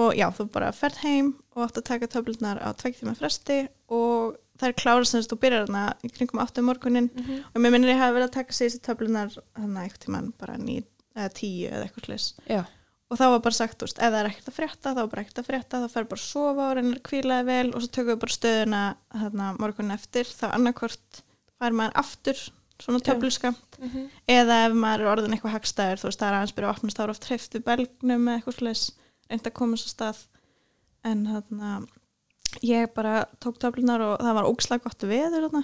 [0.00, 3.58] Og já, þú bara ferð heim og átt að taka töflunar á tvekk tíma fresti
[3.92, 7.08] og það er klára sem þú byrjar þarna í kringum áttu morgunin
[7.54, 10.80] og mér minnir ég hafi verið að taka síðustu töflunar þarna eitthvað tíman bara ní,
[11.16, 12.28] eða tíu eða eitthvað slis.
[12.48, 12.62] Já.
[13.10, 15.10] Og þá var bara sagt, þú veist, ef það er ekkert að frétta, þá er
[15.10, 17.82] bara ekkert að frétta, þá fer bara að sofa og reynir að kvílaði vel og
[17.82, 18.82] svo tökum við bara stöðuna
[19.24, 21.22] þarna morgunin eftir, þá annarkvort
[21.58, 22.44] fær maður aftur
[22.80, 23.80] svona töfluskamt
[24.30, 26.96] eða ef maður er orðin eitthvað hagstæður, þú veist, það er aðeins byrja að opnast
[26.96, 28.84] þá er oft hreift við belgnum eða eitthvað slags
[29.30, 30.22] reynd að koma svo stað.
[31.06, 31.74] En þarna
[32.66, 35.62] ég bara tók töflunar og það var ógslega gott veður þarna.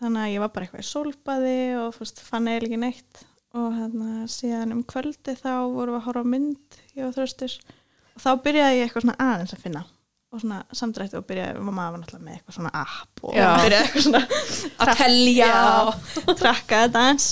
[0.00, 3.24] Þannig að ég var bara eitthvað í sólbaði og veist, fann eiginlega neitt
[3.58, 7.56] og þarna síðan um kvöldi þá vorum við að horfa mynd ég og þröstur.
[8.14, 9.82] Og þá byrjaði ég eitthvað svona aðeins að finna.
[10.30, 13.48] Og svona samdrætti og byrjaði, og maður var náttúrulega með eitthvað svona app og Já.
[13.64, 14.20] byrjaði eitthvað svona
[14.84, 15.48] Að telja.
[15.50, 17.26] Já, trakka þetta eins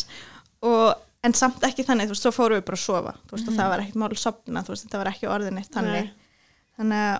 [0.66, 3.14] og, en samt ekki þannig, þú veist, svo fórum við bara að sofa.
[3.28, 5.78] Þú veist, og það var ekkert mál sopna, þú veist, þetta var ekki orðin eitt
[5.78, 6.10] þannig.
[6.78, 7.16] Þannig að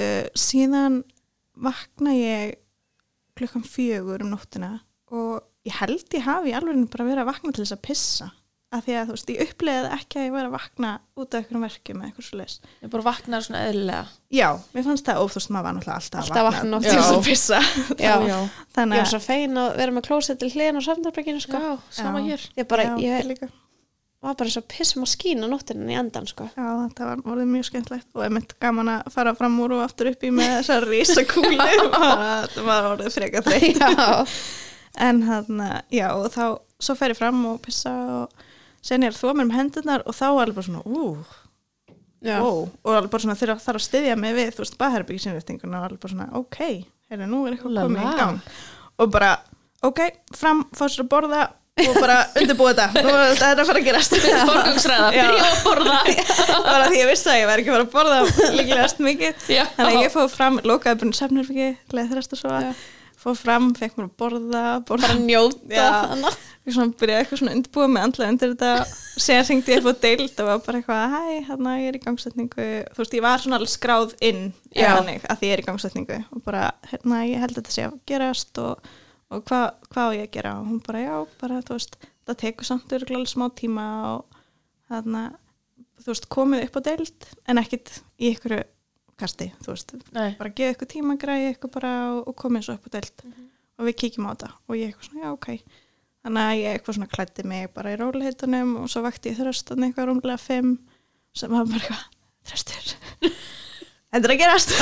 [0.00, 1.00] uh, síðan
[1.68, 2.56] vakna ég
[3.38, 4.72] klukkan fjögur um nóttina
[5.14, 8.30] og ég held ég hafi í alveg bara verið að vakna til þess að pissa
[8.74, 11.38] af því að þú veist, ég upplegaði ekki að ég var að vakna út af
[11.44, 14.06] einhverjum verkjum eða eitthvað svo leis Ég bara vaknar svona eðlilega.
[14.34, 16.76] já, mér fannst það, og þú veist, maður var náttúrulega alltaf, Alltaf að vakna vakna
[16.76, 16.86] oft.
[16.88, 17.14] til þess Já.
[17.14, 17.60] að pissa
[18.02, 18.38] já, já.
[18.42, 21.60] ég þannig var að svo fein að vera með klósett til hliðin á samtarbrekkinu sko.
[21.62, 22.26] Já, sama Já.
[22.32, 22.48] hér.
[22.58, 23.50] ég bara, já, ég ég líka
[24.24, 26.46] var bara svo pissum að skína nóttinu í endan sko.
[26.56, 29.82] Já, þetta var orðið mjög skemmtlegt og ég myndi gaman að fara fram úr og
[29.84, 31.58] aftur upp í með þessar rísakúli
[34.94, 36.44] þetta en hann, já, og þá
[36.84, 38.44] svo fer ég fram og pissa og
[38.84, 41.16] sen ég er þóa mér um hendurnar og þá var alveg bara svona, ú,
[42.24, 42.50] ó
[42.84, 45.88] og alveg bara svona þegar þarf að styðja mig við, þú veist, baðherbyggi sínréttinguna og
[45.88, 46.60] alveg bara svona, ok,
[47.10, 48.40] heyrðu, nú er eitthvað komið í gang.
[49.02, 49.34] Og bara,
[49.84, 50.00] ok,
[50.38, 51.42] fram, fá sér að borða
[51.84, 53.02] og bara undirbúa þetta.
[53.02, 54.16] Nú, þetta er að fara að gerast.
[54.50, 55.24] Forgangsræða, Já.
[55.26, 55.96] byrja að borða.
[56.70, 59.40] Bara því ég vissi að ég væri ekki að fara að borða líklegast mikið.
[59.48, 62.60] Þannig að ég fóð fram, lokaði búin sefnirfiki leið þrjast og svo
[63.24, 66.32] fóð fram, fekk mér að borða, borða bara njóta Já.
[66.64, 68.72] ég svona byrjaði eitthvað svona undirbúa með andla undir þetta.
[69.24, 72.02] Síðan hringdi ég upp á deild og var bara eitthvað, hæ, hérna ég er í
[72.04, 72.68] gangsetningu.
[72.94, 74.42] Þú veist, ég var svona alveg skráð inn
[74.74, 76.20] þannig, að ég er í gangsetningu.
[76.36, 78.90] Og bara, hérna, ég held að þetta sé að gerast og,
[79.32, 80.56] og hvað hva á ég að gera?
[80.60, 84.38] Og hún bara, já, bara, þú veist það tekur samt örgulega smá tíma og
[84.90, 85.24] þarna,
[86.02, 88.58] þú veist, komið upp á deild en ekkit í ykkur
[89.20, 92.72] kasti, þú veist, Nei, bara geða ykkur tíma græði ykkur bara og, og komið svo
[92.78, 93.16] upp á deild.
[93.74, 94.50] Og við kíkjum á þetta.
[94.68, 95.48] Og ég eitthvað svona, já ok.
[96.24, 99.84] Þannig að ég eitthvað svona klætti mig bara í róliheitunum og svo vakti ég þröstan
[99.84, 100.72] eitthvað rúmlega fimm
[101.36, 102.04] sem var bara eitthvað,
[102.50, 102.84] þröstur.
[104.14, 104.70] Er að gerast.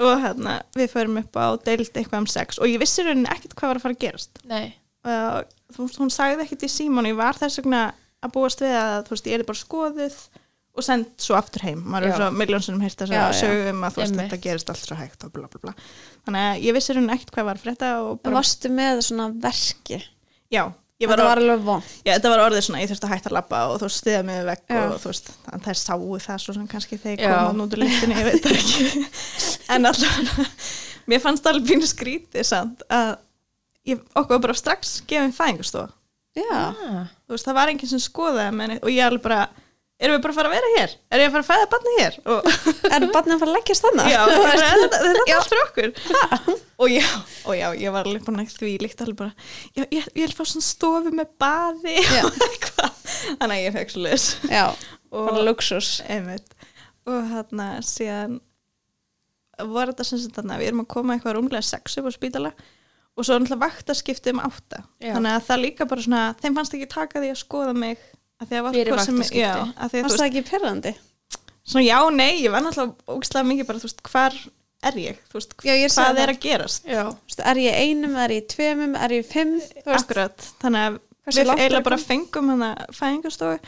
[0.00, 2.60] Og hérna við förum upp á deild eitthvað um sex.
[2.62, 4.32] Og ég vissi rauninni ekkert hvað var að fara að gerast.
[4.48, 4.66] Nei,
[5.02, 9.00] og þú veist, hún sagði ekkert í símón ég var þess að búast við að
[9.08, 10.16] þú veist, ég er bara skoðuð
[10.70, 13.40] og send svo aftur heim, maður er svo miljónsunum heyrt að já.
[13.40, 15.72] sögum að þú veist, þetta gerist allt svo hægt bla bla bla.
[16.26, 17.60] Þannig að ég vissi rauninni ekkert hvað var
[18.04, 19.98] og En bara, varstu með svona verki?
[20.50, 23.30] Já, var, þetta var alveg von já, þetta var orðið svona, ég þurfti að hætta
[23.30, 26.42] að labba og þú stiða mig vekk og þú veist, þannig að þær sáu það
[26.44, 28.84] svo sem kannski þegar ég kom út úr lyktinni, ég veit það ekki.
[29.74, 30.66] En alltaf,
[31.10, 33.12] mér fannst alveg pínu skrítið samt að
[33.90, 35.90] ég, okkur var bara strax gefin fæðingastofa
[40.00, 40.94] erum við bara að fara að vera hér?
[41.10, 42.18] Er ég að fara að fæða barni hér?
[42.24, 42.48] Og,
[42.94, 45.92] er barnið að fara að leggjast þannig já, þetta, er allt fyrir okkur.
[46.80, 47.08] Og já,
[47.44, 50.36] og já, ég var alveg búin að því líkt alveg bara, já, ég, ég vil
[50.36, 53.00] fá svona stofu með baði og eitthvað.
[53.40, 54.64] Þannig að ég fekk svo leis já,
[55.10, 56.54] og, bara luxus einmitt,
[57.10, 58.38] og hérna síðan
[59.70, 62.54] var þetta sem sagt þarna, við erum að koma eitthvað rúmlega sex upp á spítala
[63.18, 64.80] og svo náttúrulega vaktaskipti um átta.
[65.02, 65.12] Já.
[65.12, 68.04] þannig að það líka bara svona, þeim fannst ekki taka því að skoða mig
[68.40, 70.44] að því að var hvort sem- já, að því að þú varst veist, það ekki
[70.50, 70.94] perrandi?
[71.70, 74.38] svona já, nei, ég var náttúrulega ógstlega mikið bara, þú veist, hvar
[74.90, 75.16] er ég?
[75.30, 76.22] Þú veist, Já, ég hvað það.
[76.24, 76.84] er að gerast?
[76.88, 79.54] Já, Vistu, er ég einum, er ég í tveimum, er ég í fimm?
[79.60, 80.98] Þú veist, akkurat, þannig að
[81.30, 83.60] við eiginlega að bara fengum hana fæðingastofu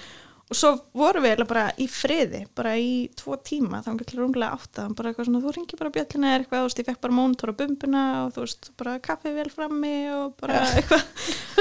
[0.53, 4.53] og svo vorum við eiginlega bara í friði bara í tvo tíma, þá til rúmlega
[4.59, 4.87] átta.
[4.99, 7.53] Bara eitthvað svona, þú ringir bara bjöllina eða eitthvað, þú veist, ég fekk bara mónitor
[7.53, 11.03] á bumbuna og þú veist, bara kaffi vel frammi og bara eitthvað,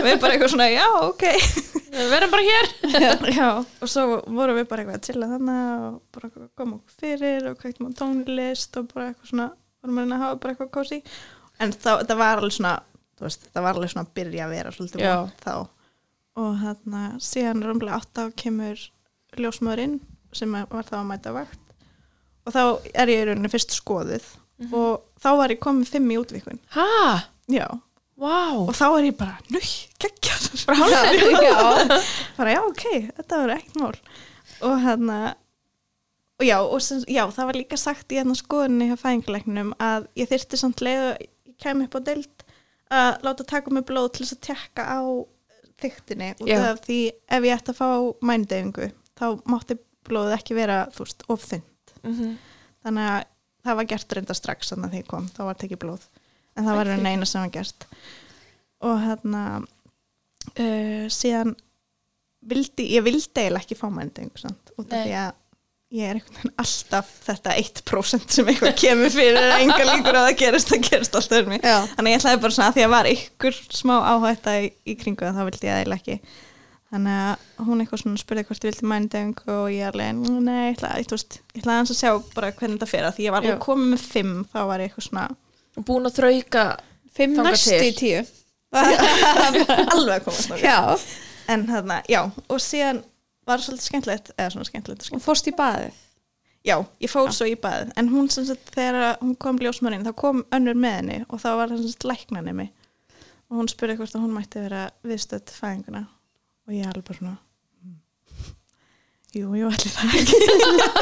[0.02, 1.26] við bara eitthvað svona, já, ok.
[1.92, 2.70] Við verðum bara hér.
[3.36, 7.50] Já, og svo vorum við bara eitthvað að chilla þannig og bara koma okkur fyrir
[7.50, 9.48] og kveiktum á tónlist og bara eitthvað svona
[9.82, 11.02] vorum að reyna að hafa bara eitthvað kósi
[11.62, 12.74] en þá, það var alveg svona
[13.20, 14.08] þú veist, það var alveg svona
[16.40, 18.80] og þarna síðan römmlega átta kemur
[19.40, 20.00] ljósmaðurinn
[20.36, 21.60] sem var þá að mæta vakt.
[22.48, 22.62] Og þá
[22.94, 24.26] er ég í rauninni fyrst skoðið
[24.70, 27.66] og þá var ég komið fimm í útvikun ha, já,
[28.22, 28.54] vá.
[28.62, 29.70] Og þá er ég bara, nöy,
[30.02, 31.94] geggjað bara hálfur
[32.38, 32.86] bara já, ok,
[33.18, 33.96] þetta var ekkert mál.
[34.62, 35.18] Og hérna
[36.42, 40.08] og já, og sem, já, það var líka sagt í hérna skoðunni hjá fæðinguleiknum að
[40.18, 42.46] ég þyrfti samt leið að ég kem upp á deild
[42.92, 45.02] að láta taka mig blóð til þess að tekka á
[45.82, 46.98] þyktinni út af því
[47.38, 47.88] ef ég ætti að fá
[48.32, 48.88] mænudeyfingu
[49.20, 49.78] þá mátti
[50.08, 51.68] blóðið ekki vera þú veist, of þund
[52.02, 52.32] Mhm.
[52.86, 53.24] þannig að
[53.66, 56.06] það var gert reynda strax þannig að því kom, þá var tekið blóð
[56.58, 56.98] en það var Ok.
[57.00, 57.12] okay.
[57.14, 57.86] eina sem var gert
[58.82, 61.54] og hérna uh, síðan
[62.42, 64.50] vildi, ég vildi eiginlega ekki fá mænudeyfingu
[64.82, 65.04] út af Nei.
[65.06, 65.32] því að
[65.92, 70.38] ég er einhvern veginn alltaf þetta 1% sem eitthvað kemur fyrir enga líkur að það
[70.40, 71.66] gerist, það gerist alltaf um mig.
[71.68, 74.96] Já, þannig ég ætlaði bara svona að því að var ykkur smá áhætta í, í
[75.02, 76.40] kringu en þá vildi ég það eiginlega ekki.
[76.92, 80.74] Þannig að hún eitthvað svona spurði hvort ég vildi mænudeyfingu og ég alveg, nei, ég
[80.76, 81.06] ætlaði,
[81.56, 83.94] ég ætlaði hans að sjá bara hvernig þetta fer að því ég var alveg komið
[83.94, 86.66] með fimm þá var ég eitthvað svona búin að þrauka
[87.16, 87.88] fimm Þangað næstu til.
[87.88, 88.24] í tíu
[89.96, 90.52] alveg að komast
[91.52, 93.02] en þarna, já, og síðan
[93.50, 95.26] var svolítið skemmtilegt, eða svona skemmtilegt skemmtilegt.
[95.26, 96.00] fórst í baðið?
[96.62, 97.92] Já, ég fór svo í baðið.
[97.98, 101.50] En hún sem sagt, þegar hún kom ljósmörinn þá kom önnur með henni og þá
[101.58, 102.70] var það sem sagt læknan mig.
[103.50, 106.04] Og hún spurði hvort að hún mætti vera viðstödd fæðinguna.
[106.70, 107.38] Og ég alveg bara svona
[107.82, 107.98] "Mm,
[109.34, 110.14] jú, jú, allir það.
[110.22, 110.38] Ekki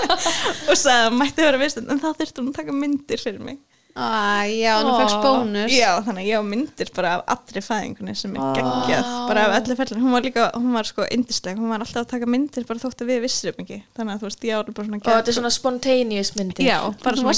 [0.72, 3.60] og sagði að mætti vera viðstödd en þá þurfti hún að taka myndir fyrir mig
[3.98, 5.22] Æ, já, nú fegst Ó.
[5.26, 5.74] bónus.
[5.74, 9.56] Já, þannig að ég á myndir bara af allri fæðingunni sem er geggjað, bara af
[9.58, 12.68] öllu fellin hún var líka, hún var sko indisleg, hún var alltaf að taka myndir
[12.70, 13.82] bara þótt að við vissum ekki.
[13.98, 16.70] Þannig að þú veist, ég áður bara svona og þetta er svona spontaneous myndir.
[16.70, 17.36] Já, bara svona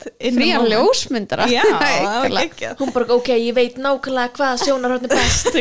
[0.00, 2.74] the frían ljósmyndara Já, það var geggjað.
[2.80, 5.52] Hún bara, ok, ég veit nákvæmlega hvað sjónarhörn er best.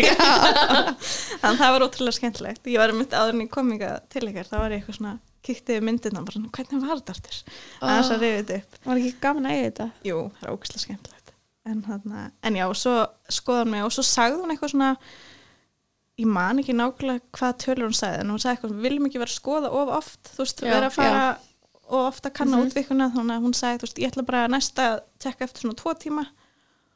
[1.42, 2.64] Þannig að það var ótrúlega skemmtilegt.
[2.66, 7.16] Ég var mitt áður en ég kom kíkti við myndirna bara svona, hvernig var þetta
[7.16, 7.40] aftur?
[7.82, 8.80] Aðeins að rifið þetta upp.
[8.86, 9.88] Var ekki gaman að eiga þetta?
[10.10, 11.34] Jú, það er ógæslega skemmtilegt.
[11.70, 12.96] En, þarna, en já, og svo
[13.30, 14.92] skoða hún mig og svo sagði hún eitthvað svona
[16.20, 19.22] ég man ekki nákvæmlega hvað tölur hún sagði en hún sagði eitthvað, við viljum ekki
[19.22, 20.32] vera að skoða of oft?
[20.36, 21.28] Þú veist, Já, vera að fara
[21.90, 22.66] og ofta kanna Mhm.
[22.70, 24.88] útvikuna þannig að hún sagði, þú veist, ég ætla bara að næsta
[25.20, 26.26] tekka eftir svona tvo tíma.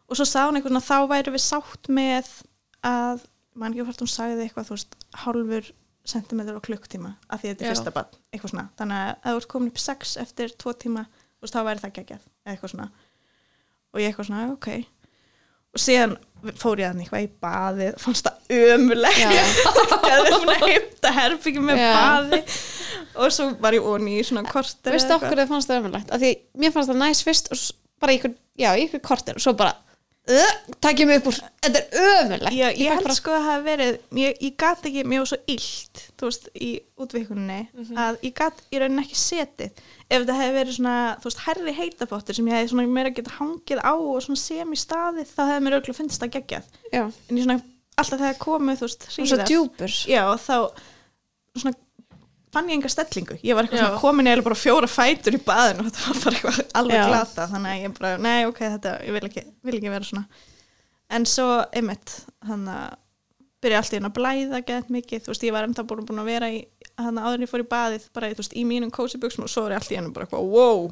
[0.09, 2.27] Og svo sagði hún eitthvað þá væri við sátt með
[2.83, 3.23] að,
[3.55, 5.71] man ekki hvort hún sagði eitthvað, þú veist, hálfur
[6.07, 9.49] sentimeter á klukktíma, að því þetta er fyrsta bann eitthvað svona, þannig að þú ert
[9.53, 11.05] komin upp í sex eftir tvo tíma,
[11.37, 12.87] þú veist, þá væri það geggjað eitthvað svona.
[13.93, 14.69] Og ég eitthvað svona, ok.
[15.73, 16.15] Og síðan
[16.59, 19.29] fór ég að eitthvað í baðið fannst það ömulegt Já.
[19.33, 21.93] ég hefði búin að heimta herbyggjum með Já.
[21.95, 22.39] baði.
[23.13, 26.21] Og svo var ég onni í svona korter veistu okkur þið fannst það ömulegt af
[26.21, 27.63] því mér fannst það næs fyrst og
[28.03, 29.73] bara í ykkur, já, í ykkur korter og svo bara
[30.23, 33.47] takk ég mig upp úr, þetta er ömulegt ég, ég held bara- sko að það
[33.49, 36.69] hafi verið ég, ég gat ekki, var svo illt þú veist, í
[37.03, 37.57] útvikunni
[38.05, 39.81] að ég gat í rauninni ekki setið.
[40.07, 43.35] Ef þetta hefði verið svona, þú veist, herri heitafóttur sem ég hefði svona meira geta
[43.35, 47.03] hangið á og svona sem í staðið, þá hefði mér auðvitað finnst það geggjað, já,
[47.03, 47.59] en ég svona
[47.97, 49.97] alltaf þegar komið, þú veist, og svo djúpur.
[50.07, 50.55] Já, og þá
[51.59, 51.75] svona
[52.53, 53.37] fann ég enga stellingu.
[53.43, 56.75] Ég var eitthvað komin eða bara fjóra fætur í baðinu og þetta var bara eitthvað
[56.81, 57.05] alveg Já.
[57.09, 60.43] glata þannig að ég bara, nei ok, þetta, ég vil ekki, vil ekki vera svona.
[61.13, 62.13] En svo, einmitt
[62.45, 62.99] þannig að
[63.63, 66.29] byrja allt í henn að blæða gett mikið, þú veist, ég var enda búin að
[66.29, 66.61] vera í
[66.99, 69.65] þannig að áður ég fór í baðið bara, þú veist, í mínum kósibuxum og svo
[69.67, 70.89] er ég allt í henn bara eitthvað, wow.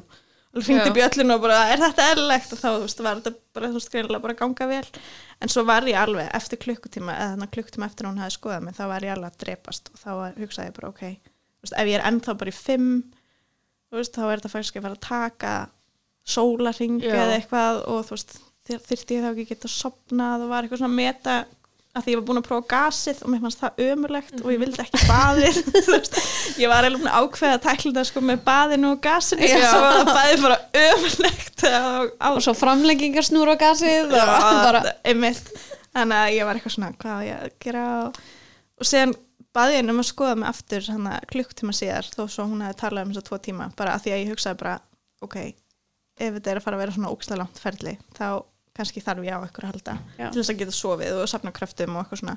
[0.52, 0.94] Og hringdi Já.
[0.98, 2.50] bjöllinu og bara, er þetta eðlilegt?
[2.52, 5.04] Og þá, þú veist, var þetta bara, þú veist, greinilega bara að ganga vel.
[5.40, 8.66] En svo var ég alveg eftir klukkutíma eða þannig klukkutíma eftir að hún hefði skoðað
[8.66, 9.88] mig þá var ég alveg að drepast.
[9.94, 11.31] Og þá var, hugsaði ég bara, ok
[11.64, 12.90] veist, ef ég er ennþá bara í fimm
[13.92, 15.54] veist, þá er þetta faktisk að fara að taka
[16.22, 17.14] sólarring Já.
[17.18, 18.36] eða eitthvað og þú veist,
[18.68, 21.40] þyr- þyrfti ég þá ekki að geta sopnað og var eitthvað svona að meta
[21.92, 24.60] að því ég var búin að prófa gasið og mér fannst það ömurlegt og ég
[24.62, 25.58] vildi ekki baðið
[26.62, 29.58] ég var eiginlega búin að tækla þetta sko með baðinu og gasinu Já.
[29.66, 30.56] svo var það baðið bara
[30.86, 34.32] ömurlegt og, á, og svo framlengingar snúr á gasið og
[34.64, 35.52] bara, einmitt
[35.92, 38.22] þannig að ég var eitthvað svona hvað ég að gera og,
[38.80, 39.14] og síðan
[39.56, 40.88] baði ég um að skoða mig aftur
[41.32, 44.14] klukktíma síðar þó svo hún hefði talað um þess að tvo tíma bara að því
[44.14, 44.78] að ég hugsaði bara
[45.22, 45.36] ok,
[46.18, 48.26] ef þetta er að fara að vera svona ókslega langt ferli þá
[48.72, 50.26] kannski þarf ég á eitthvað að halda Já.
[50.32, 52.36] til þess að geta sofið og safna kröftum og eitthvað svona.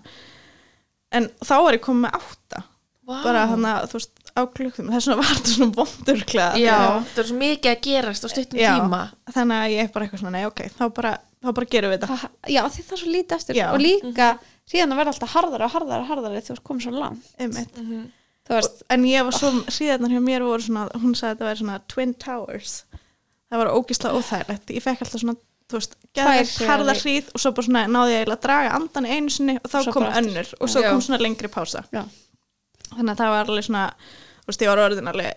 [1.16, 2.64] En þá var ég komið með átta.
[3.06, 3.20] Vá.
[3.22, 6.78] bara hann að þú veist á klukkum þess vegna var þetta svona vondurklega Já,
[7.12, 8.70] það er svo mikið að gerast á stuttum Já.
[8.74, 9.02] tíma.
[9.36, 11.70] Þannig að ég er bara eitthvað svona, nei ok, þá bara, þá bara
[12.10, 13.04] það, já, það er
[13.68, 14.30] og líka
[14.72, 17.28] síðan að verða alltaf harðara og harðara og harðara þegar þú ert komið svo langt.
[17.40, 17.82] Einmitt.
[18.46, 21.50] Þú veist, en ég var svo, síðan hjá mér voru svona, hún sagði að þetta
[21.50, 22.74] væri svona Twin Towers.
[23.50, 24.74] Það var ógislega óþægilegt.
[24.76, 25.36] Ég fekk alltaf svona,
[25.70, 28.42] þú veist, Tvær geðveikt hliðar harða í- hríð og svo bara svona náði ég að
[28.46, 30.90] draga andan einu sinni og þá Svo kom önnur og svo Já.
[30.92, 31.82] kom svona lengri pása.
[31.94, 32.04] Já.
[32.96, 33.86] þannig að það var alveg svona
[34.46, 35.34] þú veist, ég var orðin alveg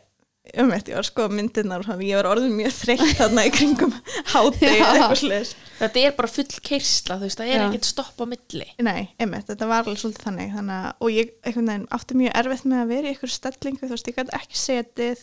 [0.63, 3.95] um eitt, ég var að skoða myndirnar ég var orðin mjög þreytt þarna í kringum
[4.33, 8.19] hátegi eða eitthvað sliðis Þetta er bara full keisla, þú veist, það er ekkert stopp
[8.19, 8.65] á milli.
[8.83, 12.33] Nei, einmitt, þetta var alveg svolítið þannig, þannig að, og ég einhvern veginn átti mjög
[12.41, 15.23] erfitt með að vera í einhverju stellingu, þú veist, ég gæti ekki setið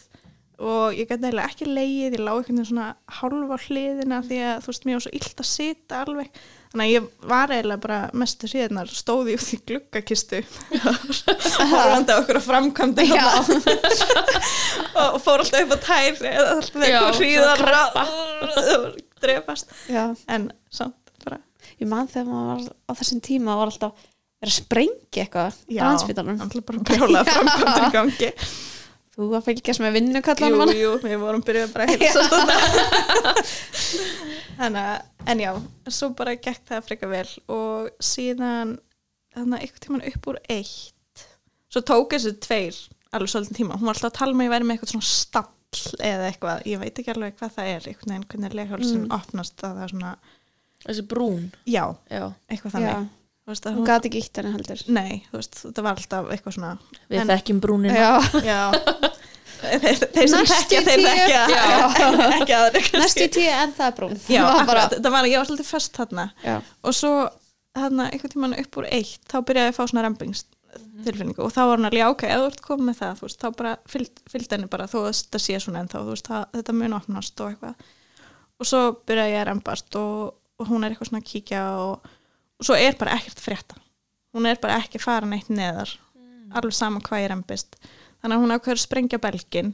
[0.64, 4.38] og ég gæti eiginlega ekki leið, ég lá einhvern veginn svona hálf á hliðina því
[4.48, 6.40] að, þú veist, mér var svo illt að sita alveg,
[6.72, 10.42] þannig að ég var eiginlega bara mestu síðanar, stóði út í gluggakistu.
[11.74, 13.28] Horfandi á okkur að framkvæmdi Já.
[15.04, 18.06] og fór alltaf upp á tær eða alltaf þegar hríðar svona
[19.26, 21.42] drefast, já, en samt bara
[21.80, 24.06] ég man þegar maður var á þessum tíma var alltaf
[24.44, 28.32] verið að sprengja eitthvað á landsbytarnum alltaf bara brjólaða framkvæmdur í gangi
[29.16, 32.58] þú að fylgjast með Jú, vinnukallanum jú, við vorum byrjuð bara að þarna.
[34.60, 35.52] Þannig að, en já,
[35.92, 38.76] svo bara gekk það frekar vel og síðan
[39.36, 41.26] þannig að eitthvað tíman upp úr eitt
[41.76, 42.78] svo tók þessi tveir
[43.16, 45.10] alveg svolítið tíma, hún var alltaf að tala með að ég væri með eitthvað svona
[45.10, 45.52] stall
[46.08, 49.12] eða eitthvað, ég veit ekki alveg hvað það er, einhvern veginn hvernig leghálsin Mm.
[49.18, 50.14] opnast að það er svona,
[50.86, 51.46] Þessi brún.
[51.66, 53.08] Já, Já, eitthvað já, þannig.
[53.10, 54.82] Þú veist, hún hún, gati ekki ítt henni heldur.
[54.96, 56.72] Nei, þú veist, þetta var alltaf eitthvað svona
[57.12, 57.96] við En- þekkjum brúnina.
[57.96, 58.62] Já, já.
[59.66, 61.44] Þeir, þeir sem þekkja, þeir þekkja.
[61.54, 61.86] Já.
[62.40, 63.00] ekki aðri kannski.
[63.02, 64.18] næstu tíu en það er brún.
[64.30, 66.26] Já, Það bara, þetta var, ég var svolítið fest þarna.
[66.46, 67.14] Já, og svo
[67.76, 71.60] þarna einhvern tímann upp úr eitt þá byrjaði ég að fá svona rempings og þá
[71.62, 74.22] var hann alveg ok, ef þú ert komið með það þú veist, þá bara fylg,
[74.32, 74.88] fylgd henni bara.
[74.92, 77.86] Þú veist, það sé svona ennþá, þú veist, það, þetta mun opnast og eitthvað.
[78.60, 82.10] Og svo byrjaði ég að rempast og, og hún er eitthvað svona að kíkja og
[82.64, 83.78] svo er bara ekkert frétta.
[84.36, 85.92] Hún er bara ekki farin eitt neðar.
[86.56, 87.80] Alveg sama hvað ég rempist
[88.26, 89.74] þannig að hún ákveður að sprengja belgin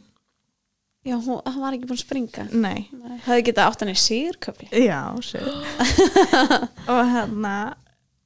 [1.08, 2.48] já, hún, hann var ekki búin að springa.
[2.52, 2.90] Nei,
[3.26, 5.48] hefði getað átt hann í sigurköfli Já, sér
[6.92, 7.54] og hérna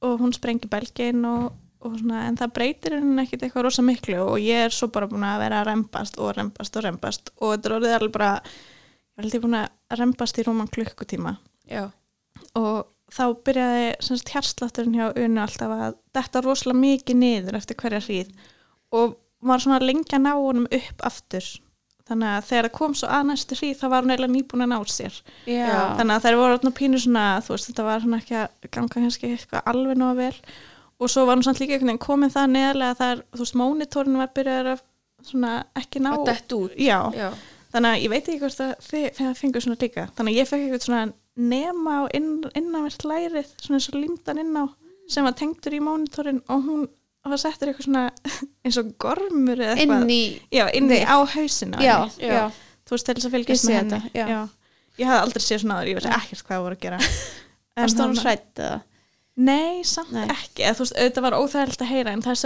[0.04, 4.18] og hún sprengi belgin og, og svona, en það breytir henni ekkit eitthvað rosa miklu
[4.24, 7.54] og ég er svo bara búin að vera að rempast og rempast og rempast og
[7.54, 11.36] þetta er orðið alveg bara ég held ég búin að rempast í rúman klukkutíma.
[11.70, 11.86] Já,
[12.58, 17.78] og þá byrjaði sem sagt hjarslátturinn hjá Unu alltaf að detta rosalega mikið niður eftir
[17.78, 18.32] hverja hríð
[18.96, 21.46] og var svona lengi að ná honum upp aftur.
[22.06, 24.70] Þannig að þegar það kom svo að næstu hríð þá var hún eiginlega nýbúin að
[24.70, 25.16] ná sér.
[25.50, 28.94] Já, þannig að þær voru svona pínu svona veist þetta var svona ekki að ganga
[28.94, 30.36] kannski eitthvað alveg nóga vel.
[30.96, 34.30] Og svo var hún samt líka komin það neðarlega það er, þú veist, mónitorinn var
[34.38, 34.84] byrjaður að
[35.26, 36.10] svona ekki ná
[37.18, 37.28] já,
[37.74, 40.06] þannig að ég veit ekki hvort að þið, þið fengur svona líka.
[40.16, 41.02] Þannig að ég fekk eitthvað svona
[41.36, 44.64] nema á inn, innanvert lærið svona eins og límdan inn á
[45.10, 46.86] sem var tengdur í mónitorinn og hún
[47.26, 48.04] var settur eitthvað svona
[48.64, 50.02] eins og gormur eða eitthvað.
[50.06, 50.20] inn í
[50.54, 51.06] já, inn í þig.
[51.10, 52.44] á hausina já, Já.
[52.86, 54.00] þú veist til þess að fylgjast með þetta,
[54.96, 57.00] ég hafði aldrei séð svona áður, ég veist ekkert hvað það voru að gera.
[57.76, 58.76] En hún þarna- hrætt eða
[59.36, 60.22] Nei, samt Nei.
[60.32, 62.38] ekki, eða, þú veist, auðvitað var óþægilegt að heyra en það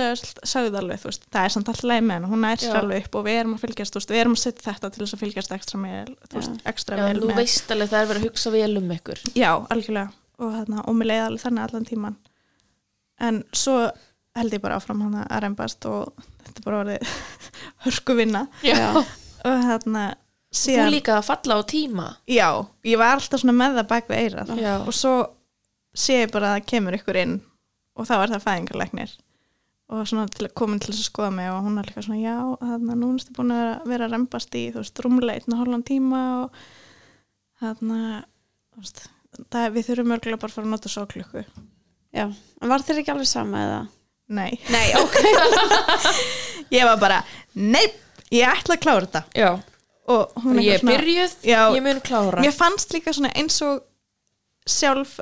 [0.51, 2.78] sögðu alveg, þú veist, það er samt alltaf leið með henni, hún nær sér Já.
[2.80, 5.03] alveg upp og við erum að fylgjast, þú veist, við erum að setja þetta til
[5.05, 7.38] þess að fylgjast ekstra með, þú veist, ekstra já vel þú með.
[7.38, 9.22] veist alveg það er verið að hugsa vel um ykkur.
[9.38, 12.18] Já, algjörlega, og, þarna, og mér leiði alveg þannig allan tíman.
[13.30, 13.76] En svo
[14.41, 17.16] held ég bara áfram hann að reymbast og þetta er bara orðið
[17.86, 20.09] hörku vinna já, og þarna
[20.51, 22.07] þú síðan, líka að falla á tíma.
[22.26, 22.49] Já,
[22.82, 25.14] ég var alltaf svona með það bak við eirað já, og svo
[26.03, 27.36] sé ég bara að það kemur ykkur inn
[28.01, 29.14] og þá er það fæðingarleiknir
[29.90, 32.36] og svona til, komin til þess að skoða mig og hún er líka svona já,
[32.62, 35.55] þannig að núna ertu búin að vera, vera að rembast í þú veist, rúmlega einn
[35.57, 36.61] og hálfan tíma og
[37.61, 38.20] þannig að
[38.70, 39.01] þú veist,
[39.51, 41.42] það, við þurfum örgulega bara að fara að nota sóklukku
[42.14, 43.80] já en var þér ekki alveg sama eða?
[44.30, 45.16] Nei, nei, ok.
[46.70, 47.16] Ég var bara
[47.59, 47.82] nei,
[48.30, 49.22] ég ætla að klára þetta.
[49.34, 49.48] Já.
[50.11, 51.61] og hún og ég er svona- byrjuð, Já.
[51.74, 52.44] ég mun klára.
[52.44, 53.82] Mér fannst líka svona eins og
[54.70, 55.16] sjálf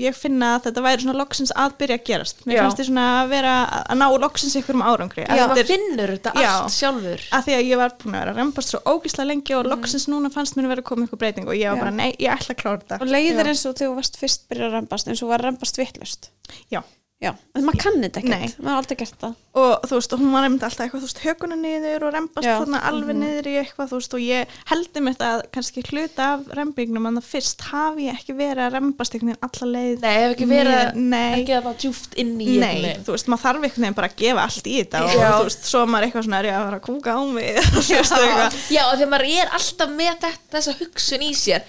[0.00, 2.62] ég finna að þetta væri svona loksins að byrja að gerast mér Já.
[2.64, 6.12] fannst ég svona að vera að ná loksins ykkur um árangri að maður eftir, finnur
[6.16, 6.50] þetta Já.
[6.52, 9.56] allt sjálfur að því að ég var búin að vera að rembast svo ógíslega lengi
[9.56, 11.84] og loksins núna fannst mér að vera að koma ykkur breyting og ég var Já.
[11.86, 13.50] bara nei, ég ætla að klára þetta og leiðir Já.
[13.54, 16.30] eins og þegar þú varst fyrst byrjað að rembast eins og var rembast vittlust
[16.72, 16.82] Já.
[17.22, 18.58] Já, en maður kann þetta ekkert.
[18.60, 19.34] Maður har aldrei gert það.
[19.56, 22.44] Og þú veist, og hún var einmitt alltaf eitthvað, þú veist, hökuna niður og rembast
[22.44, 22.54] Já.
[22.60, 26.26] þarna alveg niður í eitthvað, þú veist, og ég heldur mér þetta að kannski hluta
[26.34, 30.04] af rembingnum en það fyrst hafi ég ekki verið að rembast einhvern veginn alla leið
[30.04, 31.00] nei, ef ekki verið niður.
[31.16, 33.06] nei, ekki að það djúft inn í Nei, einhvern veginn.
[33.08, 35.30] þú veist, maður þarf einhvern veginn bara að gefa allt í þetta og Já.
[35.40, 37.48] þú veist, svo er maður eitthvað svona er ég að fara að kúka á mig?
[37.56, 38.60] Og þú veist, eitthvað.
[38.76, 41.64] Já, og þegar maður er alltaf með þetta, þessa hugsun í sér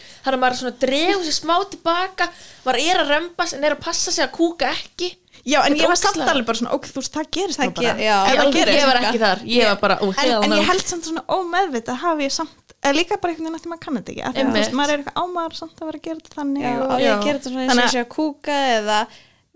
[5.47, 7.01] að að en að að Já, en ég var samt alveg bara svona, ok, þú
[7.01, 7.83] veist, það gerist Það bara.
[7.87, 8.15] ger- já.
[8.27, 10.55] Ég, það gerist ég var ekki þar, ég var bara en, hell en no.
[10.57, 13.83] ég held samt svona ómeðvita hafi ég samt, eða líka bara einhvern veginn eftir maður
[13.85, 16.19] kann þetta ekki, að þú veist, maður er eitthvað ámaður samt að vera að gera
[16.19, 18.55] þetta þannig já, og, ég að gera þetta svona eins og ég sé að kúka
[18.75, 18.99] eða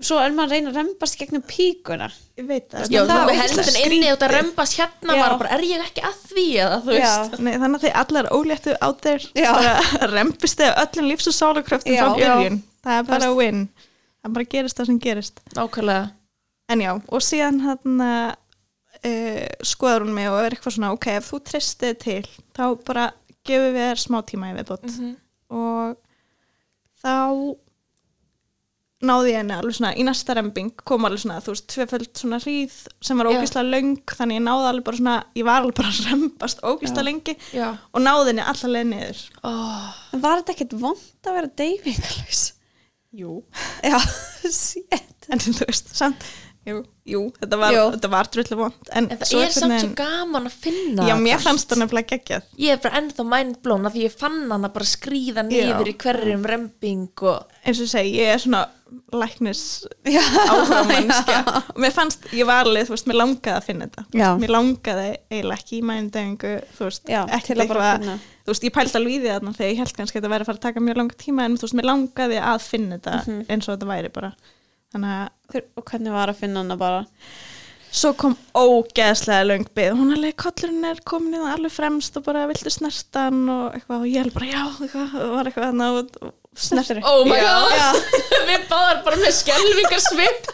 [0.02, 2.08] svo er maður að reyna að rembast gegnum píkuna.
[2.40, 5.38] Ég veit það, Já, það þú var ógeðslega hendun inni og það rembast hérna maður
[5.44, 7.38] bara, er ég ekki að því eða þú veist?
[7.38, 8.26] Nei, þannig að þið allar
[14.22, 15.42] það bara gerist það sem gerist.
[15.58, 16.12] Nákvæmlega.
[16.72, 18.36] En já, og síðan hann uh,
[19.66, 22.22] skoðar hún mig og er eitthvað svona ok, ef þú tristið til
[22.56, 23.10] þá bara
[23.48, 24.88] gefum við þér smá tíma í viðbót.
[24.88, 25.12] Mhm.
[25.52, 25.98] og
[27.02, 27.16] þá
[29.02, 32.38] náði ég henni alveg svona í næsta rembing kom alveg svona, þú veist, tveföld svona
[32.44, 33.34] hríð sem var Já.
[33.34, 37.08] ógislega löng, þannig ég náði alveg bara svona, ég var alveg bara ógislega Já.
[37.10, 37.68] lengi Já.
[37.92, 39.24] og náði henni allar leið niður.
[39.50, 42.44] Oh, en var þetta ekkert vond að vera deyfingalus
[43.12, 43.44] Jú.
[43.84, 44.00] já,
[44.48, 46.24] sétt en þú veist, samt
[46.68, 47.86] jú, jú þetta var, Jú.
[47.96, 51.46] þetta var drullu vond en, það er samt svo gaman að finna já, mér þetta
[51.48, 54.86] fannst það nefnilega geggjað Ég er bara ennþá mindblown af því ég fann hana bara
[54.86, 55.90] skríða niður Já.
[55.90, 58.62] í hverjum rembing og eins og ég segi, ég er svona
[59.16, 59.62] læknis
[60.04, 60.20] já,
[60.52, 61.38] áhuga mannskja
[61.74, 64.26] og mér fannst, ég var alveg, þú veist, mér langaði að finna þetta Þú Já.
[64.28, 68.16] veist, mér langaði eiginlega ekki í mændöfingu þú veist, Já, ekki til að bara finna.
[68.46, 70.44] þú veist, ég pældi alveg í því þarna þegar ég held kannski að þetta væri
[70.46, 73.16] að fara að taka mjög langa tíma en þú veist, mér langaði að finna þetta
[73.26, 73.42] Mhm.
[73.48, 74.34] eins og þetta væri bara
[74.92, 75.30] þannig að
[75.78, 77.02] og hvernig var að finna hana bara
[77.92, 82.24] svo kom ógeðslega löng byggð hún alveg, kollurinn er komin í það alveg fremst og
[82.30, 85.90] bara viltu snertan og eitthvað og ég held bara, já, eitthvað, og var eitthvað þarna
[85.98, 86.98] og, og Snertir?
[87.08, 87.52] Oh my Já.
[87.72, 88.16] god
[88.50, 90.50] Við báðar bara með skelvingar svip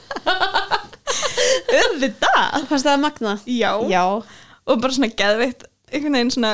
[1.78, 3.34] auðvitað, fannst það magna?
[3.50, 3.72] já.
[3.90, 4.04] já,
[4.68, 6.52] og bara svona geðveitt einhvern veginn svona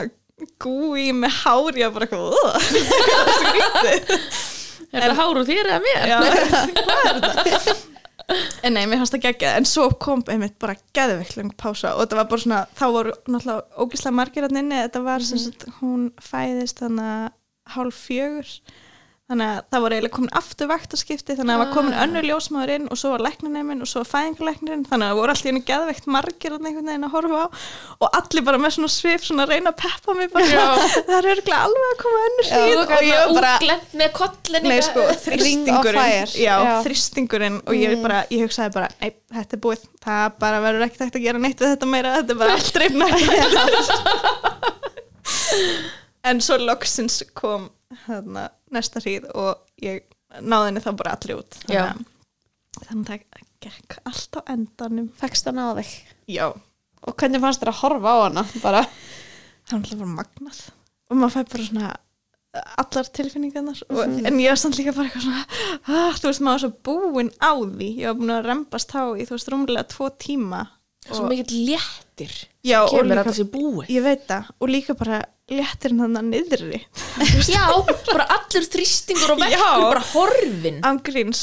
[0.64, 2.34] gúi með hári og bara eitthvað.
[3.74, 4.28] Þetta er.
[4.94, 6.04] Er það hár úr þér eða mér?
[6.08, 7.76] Já, hvað er þetta?
[8.64, 12.06] En nei, mér fannst það geggjað, en svo kom einmitt bara geðveikt lang pása og
[12.06, 15.66] þetta var bara svona, þá voru náttúrulega ógislega margir hann inni, þetta var sem sagt,
[15.82, 17.34] hún fæðist þannig
[17.74, 18.54] hálf fjögur,
[19.32, 22.02] þannig að það voru eiginlega komin aftur vaktaskipti þannig að það var komin Ah.
[22.04, 25.32] önnur ljósmaður inn og svo var læknaneminn og svo var fæðingalæknirinn þannig að það voru
[25.34, 27.48] allir henni geðveikt margir einhvern veginn að horfa á
[28.04, 30.66] og allir bara með svona svip svona að reyna að peppa mig bara,
[31.08, 33.54] það er örgulega alveg að koma önnur Já, hríð og ég var bara
[34.90, 36.36] sko, þrýstingurinn.
[36.44, 36.76] Já, Já.
[36.90, 39.10] þrýstingurinn og ég bara, ég hugsaði bara nei,
[39.40, 42.32] þetta er búið, það bara verður ekkert hægt að gera neitt við þetta meira, þetta
[42.36, 43.08] er bara allt reyfna
[46.24, 47.66] En svo loksins kom
[48.06, 48.46] þarna,
[48.76, 50.04] næsta hríð og ég
[50.42, 51.58] náði henni þá bara allir út.
[51.64, 55.10] Þannig að- þannig að það gekk allt á endanum.
[55.20, 55.92] Fekst hann á þig?
[56.28, 56.48] Já,
[57.04, 58.44] Og hvernig fannst þér að horfa á hana?
[58.64, 58.82] Bara,
[59.68, 60.60] það var alltaf bara magnað.
[61.12, 61.90] Og maður fær bara svona
[62.80, 63.82] allar tilfinningarnar.
[63.90, 64.00] Og,
[64.30, 65.42] en ég var samt líka bara eitthvað svona
[65.90, 67.90] ah, þú veist maður svo búin á því.
[68.00, 70.62] Ég var búin að rembast á í þú veist rúmlega tvo tíma.
[71.04, 72.32] Svo mikill léttir
[72.64, 73.34] já, og líka,
[73.92, 74.52] ég veit það.
[74.64, 75.20] Og líka bara
[75.52, 76.78] léttirinn þannig niðri
[77.52, 77.66] já,
[78.08, 79.50] bara allur þrýstingur og Já.
[79.50, 79.58] Mm.
[79.60, 81.42] verkur bara horfin ángríns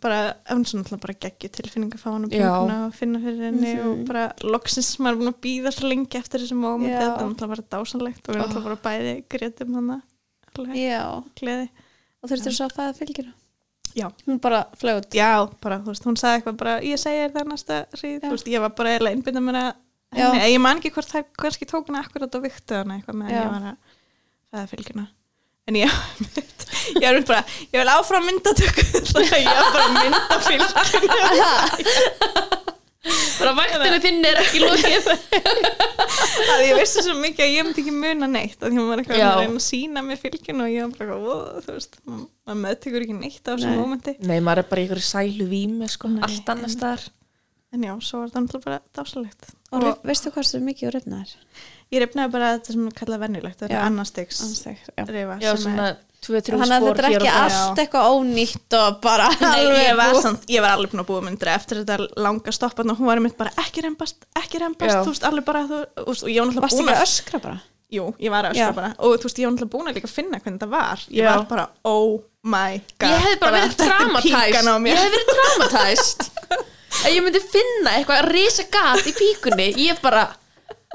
[0.00, 4.06] bara, hún svo náttúrulega bara geggju tilfinning að fá hann og finna fyrir henni og
[4.08, 6.96] bara loksins maður er búin að býða svo lengi eftir þessu Já.
[6.96, 10.02] þetta er náttúrulega bara dásanlegt og við náttúrulega bara bæði grétum hann að
[11.40, 11.70] gleði
[12.22, 13.32] Og þurftir svo að fæða fylgina
[13.92, 14.06] Já.
[14.24, 17.48] Hún bara flögut Já, bara, þú veist, hún sagði eitthvað bara, ég segi þér það
[17.50, 18.20] næsta Já.
[18.22, 19.72] þú veist, ég var bara innbyrða mér að,
[20.12, 23.32] Henni, ég man ekki hvort það, hverski tók hana akkurat og viktu hana eitthvað með
[23.32, 23.40] Já.
[23.40, 23.76] ég var að
[24.52, 25.04] fæða fylgjuna.
[25.70, 25.88] En ég,
[27.02, 28.82] ég er bara, ég vil áfram myndatöku,
[29.12, 30.82] þannig að ég var bara að mynda fylgjuna.
[33.02, 35.08] bara vaktinu þinn er ekki lokið
[36.52, 39.22] að ég vissi svo mikið að ég myndi ekki muna neitt, að ég var eitthvað
[39.26, 41.34] að reyna að sína mér fylgjuna og ég var bara, ó,
[41.64, 43.80] þú veist, maður meðtekur ekki neitt á þessum Nei.
[43.80, 44.14] mómenti.
[44.22, 46.22] nei, maður er bara í einhverju sælu vími sko, Nei.
[46.28, 47.08] allt annars staðar
[47.72, 49.52] En já, svo var það náttúrulega bara dásalegt.
[49.72, 51.34] Og rif- veistu hvað sem mikið og rifnaðir?
[51.92, 56.84] Ég rifnaði bara þetta sem er kallað vennilegt, þetta er annarstegs er, þrjú Þannig að
[56.86, 60.76] þetta er og ekki allt eitthvað ónýtt og bara Nei, ég var, samt, ég var
[60.76, 63.82] alveg búin að búa myndri eftir þetta langa stoppan og hún var einmitt bara ekki
[63.82, 65.02] rembast, ekki rembast, Já.
[65.02, 67.56] þú veist, alveg bara þú, þú og ég var náttúrulega búin að öskra bara?
[67.92, 68.76] Jú, ég var að öskra Já.
[68.78, 71.26] bara og þú veist, ég var náttúrulega búin að líka finna hvernig það var ég
[71.26, 71.32] Já.
[71.32, 74.30] var bara, oh my god ég hef bara verið þetta er traumatæst
[74.92, 76.28] ég hef verið traumatæst
[77.02, 80.26] að ég myndi finna eitthvað að risa gat í píkunni ég bara,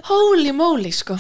[0.08, 1.18] holy moly sko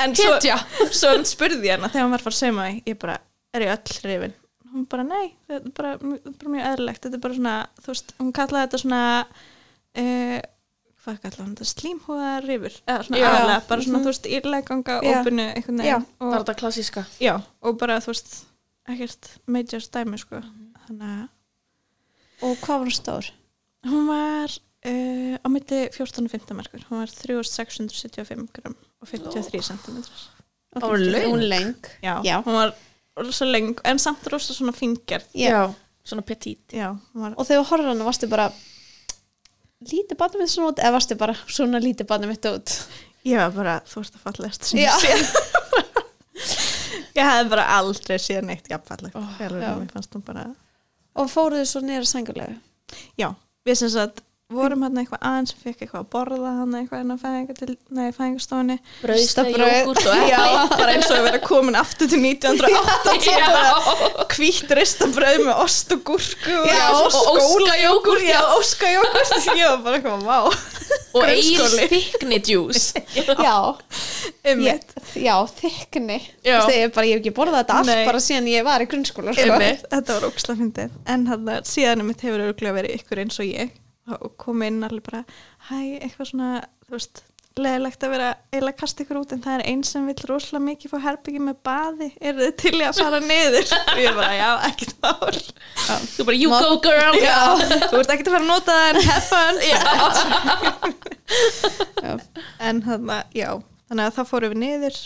[0.00, 0.58] en svo, hetja.
[0.90, 3.16] svo spurði ég hana þegar hún var að fara að segja mig ég bara,
[3.56, 4.36] er ég öll hrifin
[4.70, 7.56] hún bara, nei, þetta er bara, þetta er bara mjög eðlilegt þetta er bara svona,
[7.80, 10.36] þú veist, hún kallaði þetta svona uh,
[11.00, 13.26] hvað kallaði hún þetta, slímhúðarifur eða svona Já.
[13.30, 15.10] aðalega, bara svona, þú veist, írleikanga Já.
[15.16, 15.96] opinu, einhvern Já.
[15.96, 18.32] veginn það er og, þetta klassíska já, og bara, þú veist
[18.90, 20.42] ekkert major stæmi, sko
[20.86, 21.28] þannig að
[22.40, 23.26] Og hvað var hún stór?
[23.86, 24.50] Hún var
[24.86, 26.80] uh, á myndi 14 og 15 markur.
[26.90, 29.96] Hún var 3675 gram og 53 cm
[31.10, 31.30] löng.
[31.30, 31.74] Hún löng.
[32.02, 32.42] já, Já.
[32.44, 32.74] hún var
[33.16, 34.72] rosa leng en samt rosa svona
[35.34, 35.72] Já.
[36.04, 36.96] svona petit já,
[37.36, 38.52] Og þegar horfður hana varstu bara
[39.80, 42.70] lítið barnið mitt svona út eða varstu bara svona lítið barnið mitt út?
[43.24, 45.12] Ég var bara, þú ert að fallegast sem ég sé.
[47.18, 49.16] Ég hefði bara aldrei séð neitt jafnfallegt.
[49.18, 49.28] Oh,
[51.20, 52.54] og fóruðu svo niður að sængulegu
[53.18, 53.28] Já,
[53.70, 57.14] við sem sagt vorum hann eitthvað aðeins sem fekk eitthvað að borða hann eitthvað en
[57.14, 59.74] að fæðinga til, nei, fæðingastofunni brauðsneið, Brauð.
[59.76, 64.24] jógurt og Já, epli bara eins og að vera komin aftur til 1980 Já.
[64.34, 70.40] hvítt ristabröð með ost og gúrku Já, og óskajógurt, Já, óskajógurt var bara eitthvað, vá
[71.14, 71.84] og Grunnskóli.
[71.90, 72.88] þykni djús
[73.46, 73.54] Já,
[74.46, 74.94] Einmitt.
[75.14, 76.56] já, þykni Já.
[76.70, 79.46] Ég, bara, ég hef ekki borðað þetta allt bara síðan ég var í grunnskóla sko.
[79.46, 79.84] Einmitt.
[79.90, 83.70] Þetta var óksla fyndið En hann síðan mitt hefur örgulega verið ykkur eins og ég
[84.16, 85.24] og kom inn alveg bara
[85.68, 86.48] hæ, eitthvað svona,
[86.86, 87.16] þú veist
[87.60, 90.92] leðilegt að vera, eiginlega kasta ykkur út en það er einn sem vill rosalega mikið
[90.92, 93.66] fá herbyggi með baði, eru þið til í að fara niður?
[93.82, 95.40] Og ég bara, já, ekkert mál.
[96.14, 97.16] Þú bara, you go girl.
[97.20, 97.40] Já,
[97.90, 99.56] þú ert ekkert að fara að nota það en have fun.
[102.00, 102.14] Já.
[102.70, 103.50] en þannig að, já
[103.90, 104.98] þannig að þá fórum við niður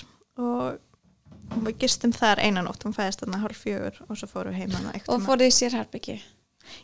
[0.45, 4.65] og við gistum þar einan nótt hún fæðist þarna hálf fjögur og svo fórum við
[4.65, 6.19] heima og fóruðu í sér herbyggi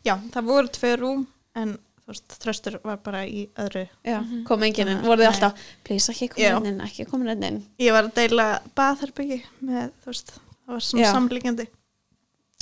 [0.04, 1.22] Já, það voru tvö rúm
[1.56, 1.76] en
[2.12, 3.86] Þröstur var bara í öðru.
[4.06, 5.30] Já, kom enginn inn, voruðu Nei.
[5.32, 7.42] alltaf please ekki komin inn, ekki komin inn.
[7.50, 8.48] Inn Ég var að deila
[8.78, 11.12] baðherbyggi með, þú veist, það var svona Já.
[11.14, 11.66] samlíkjandi.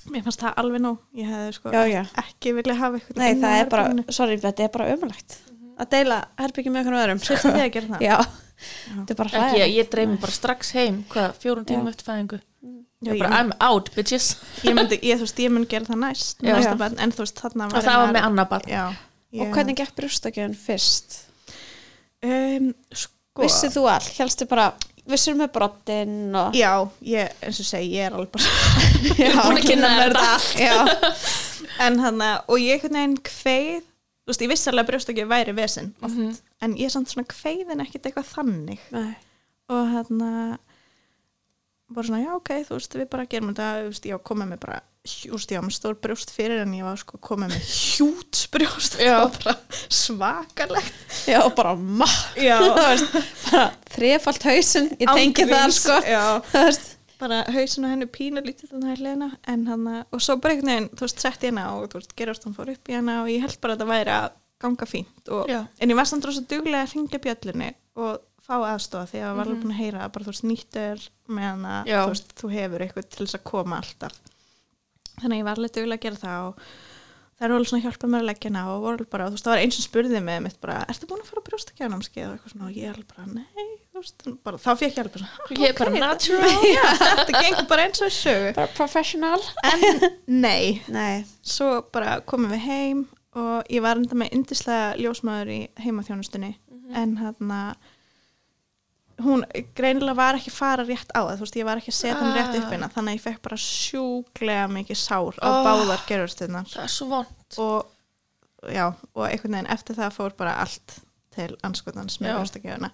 [0.09, 0.99] Mér fannst það alveg nóg.
[1.19, 2.03] Ég hefði sko Já, já.
[2.23, 5.39] ekki vilja hafa eitthvað Nei, það er bara, sorry, þetta er bara ömulegt
[5.79, 8.01] að deila herbyggi með einhvern öðrum Þurfti þið að gera það?
[8.03, 8.17] Já,
[8.89, 9.75] þetta er bara ekki, hræðilegt.
[9.77, 11.93] ég dreymi bara strax heim hvað, fjórum tímum Já.
[11.95, 12.39] eftir fæðingu.
[12.99, 14.31] Já, ég bara, I'm out, bitches.
[14.67, 16.51] Ég myndi, ég, þú veist, ég myndi gera það næst Já.
[16.57, 16.79] næsta Já.
[16.81, 18.73] barn, en þú veist, þarna og það var með annað barn
[19.29, 19.43] Já.
[19.43, 21.19] ég, Og hvernig gekk brjóstakjöfun fyrst?
[22.25, 24.71] um, sko, Vissið þú all, helstu bara
[25.09, 26.73] vissur með broddinn og já,
[27.07, 28.49] ég, eins og segi, ég er alveg bara
[29.25, 30.25] já, búin að kynna þetta.
[30.61, 30.75] já,
[31.87, 35.55] en hann og ég einhvern veginn kveið þú veist, ég vissi alveg að brjóstakjöf væri
[35.57, 38.83] vesinn oft, en ég er samt svona kveiðin ekkit eitthvað þannig.
[38.93, 39.15] Nei.
[39.73, 40.33] og hérna
[41.89, 44.51] bara svona, já ok, þú veist, við bara gerum þetta, þú veist, ég var komið
[44.53, 44.81] með bara
[45.25, 48.99] ég var með stór brjóst fyrir en ég var sko komið með hjúts brjóst.
[49.03, 49.17] Já.
[49.45, 51.01] það svakalegt.
[51.29, 55.99] Já, og bara ma já, þú veist, bara þrefalt hausinn ég tengi það sko.
[56.07, 56.23] já,
[57.23, 61.07] bara hausin á henni pínu lítið að en hann og svo bara einhvern veginn, þú
[61.07, 63.43] veist, sett í hana og þú veist, gerast hann fór upp í hana og ég
[63.43, 64.31] held bara að þetta væri að
[64.63, 65.61] ganga fínt og, Já.
[65.67, 69.37] en ég var samt rosa duglega að ringja bjöllunni og fá aðstofa því að ég
[69.37, 72.01] var alveg búin að heyra að bara þú veist, nýttur með hana, Já.
[72.01, 74.19] þú veist, þú hefur eitthvað til þess að koma alltaf
[75.23, 76.63] þannig að ég var alveg duglega að gera það og
[77.39, 79.53] það er alveg svona hjálpað mér að leggja hana og voru bara, þú veist, það
[79.55, 82.55] var eins sem spurði mig mitt bara, ertu búin að fara að brjóstakjánámskeið og eitthvað
[82.55, 85.29] svona og ég er alveg bara, nei, þú veist, bara, þá fekk ég alveg bara,
[85.35, 86.57] "Ha, Ég er bara ok, natural.
[86.79, 88.51] Já, þetta gengur bara eins og í sögu.
[88.59, 89.41] Bara professional.
[89.71, 89.87] En
[90.47, 93.05] nei, nei, svo bara komum við heim
[93.39, 96.57] og ég var enda með yndislega ljósmaður í heimaþjónustunni.
[96.97, 97.77] En hérna
[99.25, 99.43] hún
[99.75, 102.19] greinilega var ekki að fara rétt á það, þú veist, ég var ekki að setja
[102.21, 105.61] hann rétt upp hérna, þannig að ég fekk bara sjúklega mikið sár á Oh.
[105.67, 107.95] báðar gerurstuðnar Það er svo vond og
[109.15, 110.97] og einhvern veginn eftir það fór bara allt
[111.35, 112.37] til anskotans með Já.
[112.39, 112.91] brjóstakjöfuna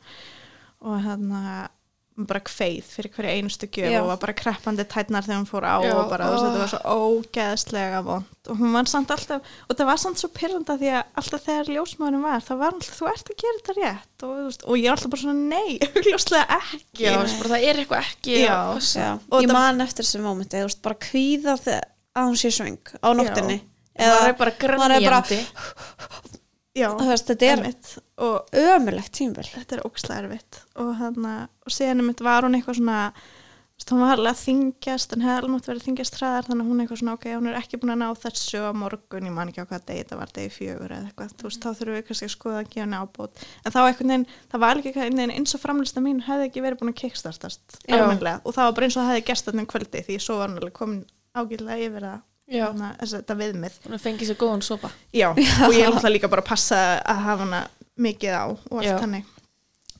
[0.84, 1.68] og hérna
[2.14, 3.98] bara kveið fyrir hverju einustu gjöf Já.
[3.98, 6.36] og var bara kreppandi tætnar þegar hún fór á Já, og bara, oh.
[6.44, 10.28] þetta var svo ógeðslega vond og hún var samt alltaf, og það var samt svo
[10.36, 13.76] pyrranda því að alltaf þegar ljósmaðurinn var það var alltaf, þú ert að gera þetta
[13.80, 14.26] rétt.
[14.28, 17.02] Og, veist, og ég er alltaf bara svona, nei, augljóslega ekki.
[17.02, 18.58] Já, bara, það er eitthvað ekki Já.
[18.68, 22.52] Og ég það- man eftir þessi mómenti þú veist, bara kvíða þegar að hún sé
[22.54, 23.58] svöng á nóttinni
[23.94, 26.40] Það bara maður er bara- grænjandi
[26.74, 27.94] já, veist, þetta er einmitt.
[28.18, 30.60] og ömulegt tímvel þetta er ókslega erfitt.
[30.76, 33.00] Og, hana, og síðan mitt var hún eitthvað svona
[33.90, 36.80] hún var alveg að þingjast en hefði alveg verið að þingjast hraðar þannig að hún
[36.84, 39.60] eitthvað svona ok, hún er ekki búin að ná þessu á morgun, ég man ekki
[39.60, 42.28] á hvað degi þetta var degi fjögur eða eitthvað, þú veist, þá þurfum við kannski
[42.28, 45.34] að skoða að gefa henni ábót, en þá einhvern veginn það var ekki einhvern veginn
[45.36, 47.98] eins og framlista mín hefði ekki verið búin að kickstartast Já.
[47.98, 48.40] almennilega.
[48.46, 50.54] Og það var bara eins og það hefði gest þarna um kvöldi því svo var
[50.54, 51.04] alveg komin
[51.34, 52.22] ágætlega yfir það.
[52.22, 53.78] þessa- þetta viðmið.
[53.86, 54.90] Hún fengið sér góðan sopa.
[55.14, 57.62] Já, og ég er náttúrulega líka bara að passa að hafa hana
[58.04, 58.98] mikið á og allt Já.
[59.00, 59.32] þannig.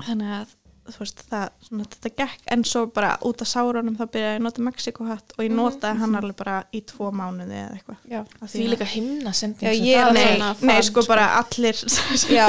[0.05, 0.55] Þannig að
[1.01, 2.43] veist það, svona þetta gekk.
[2.55, 6.03] En svo bara út af sárunum þá byrjaði ég að nota Mexikohatt og ég notaði
[6.03, 8.01] hann alveg bara í tvo mánuði eða eitthvað.
[8.13, 11.09] Já, Af Því líka himna sending Já, ég Nei, nei, fan, sko sko.
[11.15, 11.81] bara allir
[12.39, 12.49] Já.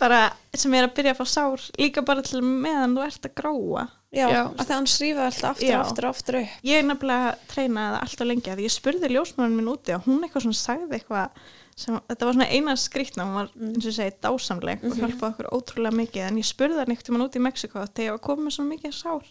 [0.00, 0.20] bara
[0.56, 3.86] sem er að byrja að fá sár líka bara til meðan þú ert að gróa.
[4.10, 4.40] Já, Já.
[4.50, 6.54] að það hann srífa alltaf aftur aftur aftur upp.
[6.66, 10.24] Ég er nefnilega treynaði það alltaf lengi að ég spurði ljósmörun minn úti og hún
[10.26, 11.44] eitthvað svona sagði eitthvað
[11.76, 15.50] sem, þetta var svona eina skrýtna hún var eins og segi dásamleg og hjálpaði okkur
[15.56, 16.26] ótrúlega mikið.
[16.28, 18.74] En ég spurði hann eitthvað mann úti í Mexiko þegar ég var komið með svona
[18.74, 19.24] mikið sár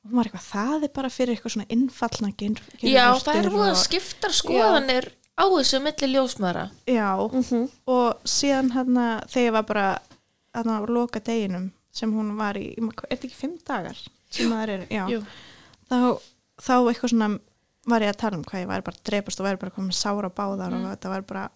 [0.00, 2.30] og hún var eitthvað, það er bara fyrir eitthvað svona innfallna
[2.80, 7.68] Já, það er voða og- skiptar skoðanir á þessu milli ljósmaðra já, Mhm.
[7.86, 10.00] og síðan hérna þegar ég var bara
[10.54, 12.82] að það var loka deginum sem hún var í, er
[13.16, 13.96] þetta ekki fimm dagar
[14.30, 15.22] sem það er, já.
[15.90, 16.20] Þá,
[16.60, 17.40] þá eitthvað svona
[17.86, 19.96] var ég að tala um hvað ég væri bara að drepast og væri bara komið
[19.98, 21.50] sára báðar og þetta var bara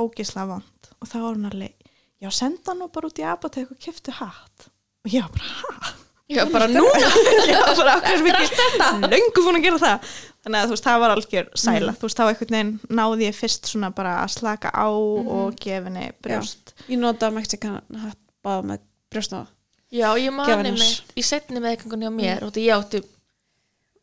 [0.00, 1.88] ógislega vond og þá var hún alveg,
[2.22, 4.68] já senda hann bara út í apotek og keftu hatt.
[5.06, 5.96] Og ég var bara, hæ?
[6.28, 7.08] Já, bara núna?
[7.48, 10.08] Já, bara okkur mikið löngu búin að gera það?
[10.44, 11.94] Þannig að þú veist, það var algjör sæla.
[11.96, 16.10] Þú veist, þá einhvern veginn náði ég fyrst svona bara að slaka á og gefinni
[16.20, 16.74] brjóst.
[16.84, 19.48] Ég nota Mexikan hatt bara með brjóstnáða
[19.88, 23.00] Já, ég mani mitt í setni meðgangunni á mér og því ég átti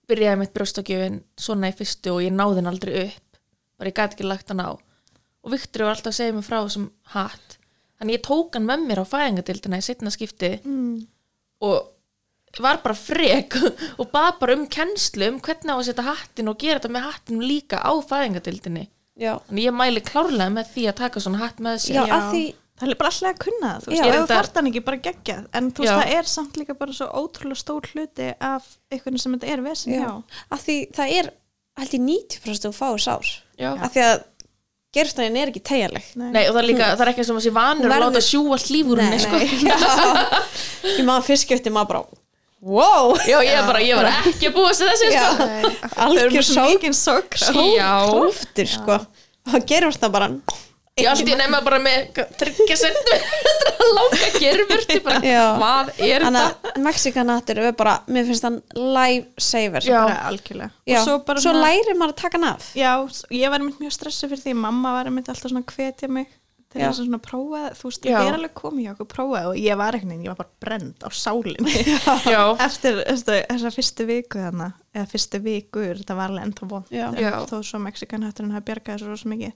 [0.09, 3.37] byrjaði mitt brjóstakjöfin svona í fyrstu og ég náði hann aldrei upp.
[3.77, 4.73] Bara ég gæti ekki lagt hann á
[5.45, 7.59] og Viktor var alltaf að segja mér frá þessum hatt.
[7.99, 10.95] Þannig ég tók hann með mér á fæðingadildina í setna skipti mm.
[11.65, 11.91] og
[12.63, 13.55] var bara frek
[13.99, 17.07] og bað bara um kennslu um hvernig á að setja hattin og gera þetta með
[17.09, 18.85] hattin líka á fæðingadildinni
[19.19, 21.97] já, þannig ég mæli klárlega með því að taka svona hatt með sér.
[21.97, 22.15] Já, Já.
[22.31, 22.43] því
[22.75, 25.43] það er bara alltaf að kunna það, þú veist, þú þarft hann ekki bara geggjað,
[25.55, 29.37] en þú veist, það er samt líka bara svo ótrúlega stór hluti af einhvern sem
[29.37, 31.31] þetta er vesin að því það er
[31.79, 33.31] held ég 90% að þú fáið sár.
[33.55, 33.69] Já.
[33.71, 34.17] að því að
[34.95, 37.55] gerstæðin er ekki tegjanleg Nei, og það er líka, það er ekki sem að sé
[37.55, 39.41] vanur að láta sjúa allt líf úr henni sko.
[40.95, 42.03] Ég maður fyrst skipti maður bara
[42.65, 45.89] wow, Já, ég bara, ég var ekki að búa sig þessu sko.
[46.05, 46.31] Algjör
[46.65, 47.51] mikið sókrá.
[47.75, 48.97] Já, kraftur sko.
[49.45, 50.29] Og það gerur það bara
[50.95, 53.23] ég allt í nefna bara með tryggja sendur
[53.97, 55.41] langa gerfurti bara, Já.
[55.59, 56.71] hvað er þannig þetta?
[56.71, 59.97] að Mexikanatur er bara, mér finnst hann life saver Já.
[60.05, 60.71] Bara algjörlega.
[60.87, 61.01] Já.
[61.01, 62.93] Og svo bara svo lærir maður að taka hann af Já,
[63.35, 66.31] ég var einmitt mjög stressuð fyrir því mamma var einmitt alltaf svona að hvetja mig
[66.75, 69.59] til þess að svona prófa, þú veist, það er alveg komið hjá okkur prófa og
[69.59, 71.75] ég var neinn, ég var bara brend á sálinni
[72.35, 76.81] Já, eftir þessa, þessa fyrstu viku þarna eða fyrstu vikur, þetta var alveg enda.
[76.91, 77.31] Já.
[77.47, 79.55] þó svo Mexikan hætturinn hafi bjargað þessu rosa mikið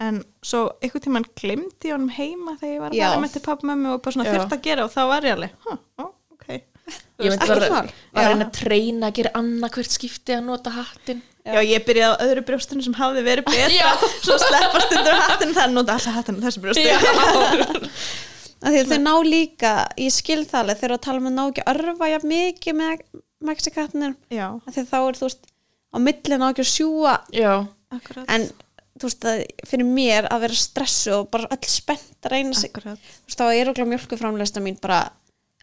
[0.00, 3.08] en svo einhvern tímann glimti ég honum heima þegar ég var að Já.
[3.10, 4.32] fara með til pappa mömmu og bara svona Já.
[4.36, 6.04] þurft að gera og þá var ég alveg, huh, ó,
[6.36, 6.46] ok.
[7.20, 7.70] Ég Ekkert bara mál.
[7.70, 8.30] var að Já.
[8.30, 12.22] reyna að treyna að gera annað hvert skipti að nota hattin Já, ég byrjaði á
[12.26, 13.70] öðru brjóstunum sem hafði verið betra.
[13.72, 13.90] Já.
[14.26, 16.84] svo sleppast undir hattin er nota alltaf hattin á þessu brjóstu
[18.60, 21.36] Af því að þau ná líka, ég skil það alveg þegar að tala um að
[21.38, 23.04] ná ekki að örfa jafn mikið með
[23.48, 25.46] mexikatnir Já, að þá er þú veist
[25.90, 27.52] á milli ná ekki að sjúa Já,
[27.96, 28.44] akkurat en
[29.00, 29.40] þú veist að
[29.70, 32.70] fyrir mér að vera stressu og bara öll spennt að reyna sig.
[32.74, 33.00] Akkurat.
[33.00, 35.00] þú veist þá er okkur mjölkuframleista mín bara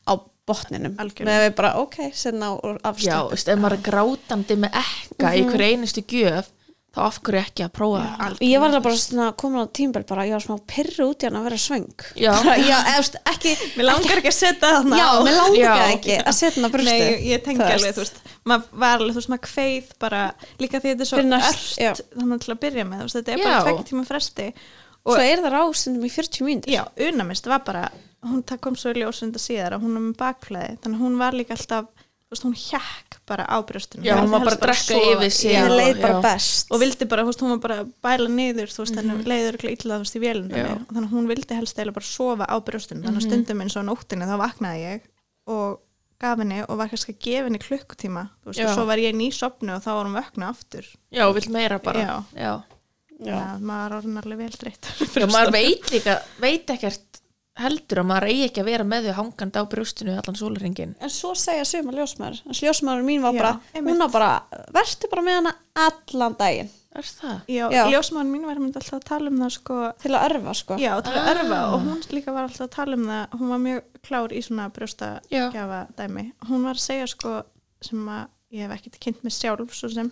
[0.08, 0.14] á
[0.48, 0.98] botninum.
[0.98, 5.34] Með við bara ok, setna á já, afstönd veist, ef maður er grátandi með ekka
[5.36, 6.54] í hver einustu gjöf
[6.96, 10.04] þá af hverju ekki að prófa það ég var það bara svona komin á tímbil
[10.10, 12.32] bara, ég var smá pyrru út í hann að vera svöng Já.
[12.64, 15.92] já, veist, ekki Mér langar ekki að setja þarna já, mér langar Já.
[15.92, 19.14] ekki að setja hann á brústu Nei, ég tengi alveg, þú veist maður var alveg,
[19.14, 20.24] þú veist, maður kveið bara
[20.64, 21.92] líka því þetta er svo já.
[21.92, 23.48] ört þannig til að byrja með, þú veist, þetta er Já.
[23.48, 24.50] bara tvekk tíma fresti
[25.08, 27.86] og svo er það rástundum í 40 mínútur já, unamist var bara
[28.28, 31.20] hún það kom svo í ljósunda síðar að hún er með bakflæði þannig að hún
[31.22, 31.97] var líka alltaf
[32.28, 35.54] þú veist, hún hjekk bara á brjóstunum Já, hún var bara að drekka yfir sig.
[35.54, 35.62] Já.
[35.64, 36.22] ég leið bara já.
[36.26, 39.16] best og vildi bara, þú veist, hún var bara að bæla niður, þú veist, henni
[39.32, 40.68] leiður ekki illa, þú veist, í Já.
[40.76, 43.78] og þannig að hún vildi helst eða bara sofa á brjóstunum þannig að stundum eins
[43.80, 45.12] og á nóttinni þá vaknaði ég
[45.48, 45.80] og
[46.20, 49.16] gaf henni og var kannski að gefa henni klukkutíma, þú veist, og svo var ég
[49.16, 52.04] nýsopnu og þá var hún vöknu aftur Já, vill meira bara
[52.36, 52.52] Já.
[53.24, 53.44] Já.
[53.58, 57.07] maður var orðin alveg vel dreitt Já, maður veit líka, veit ekkert
[57.58, 61.10] heldur að maður eigi ekki að vera með þau hangandi á brjóstinu allan sólaringin en
[61.14, 63.92] svo segja suma ljósmaður en ljósmaður mín var Já, bara, einmitt.
[63.94, 64.32] hún var bara
[64.78, 65.56] verður bara með hana
[65.88, 67.42] allan daginn Er það?
[67.52, 67.84] Já, Já.
[67.94, 71.12] ljósmann mín var alltaf að tala um það sko, til að örfa sko já, til
[71.14, 71.28] að Ah.
[71.36, 74.42] örfa og hún líka var alltaf að tala um það hún var mjög klár í
[74.42, 77.36] svona brjóstagjafa dæmi, hún var að segja sko
[77.86, 80.10] sem að ég hef ekki kynnt með sjálf svo sem,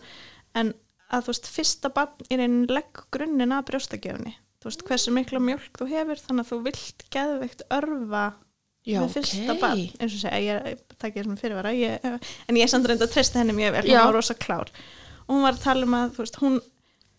[0.53, 0.73] en
[1.09, 4.35] að þú veist, fyrsta barn er einn legg grunninn að brjóstagjöfni,
[4.65, 8.23] þú veist, hversu mikla mjölk þú hefur, þannig að þú vilt geðveikt örfa
[8.85, 9.59] Já, með fyrsta ok.
[9.61, 11.71] barn, eins og segja, ég takk ég sem fyrirvara.
[11.77, 11.93] Ég,
[12.49, 13.97] en ég er samt reynda að treysta henni mjög vel, Já.
[14.01, 14.69] hún var rosa klár.
[15.25, 16.55] Og hún var að tala um að, veist, hún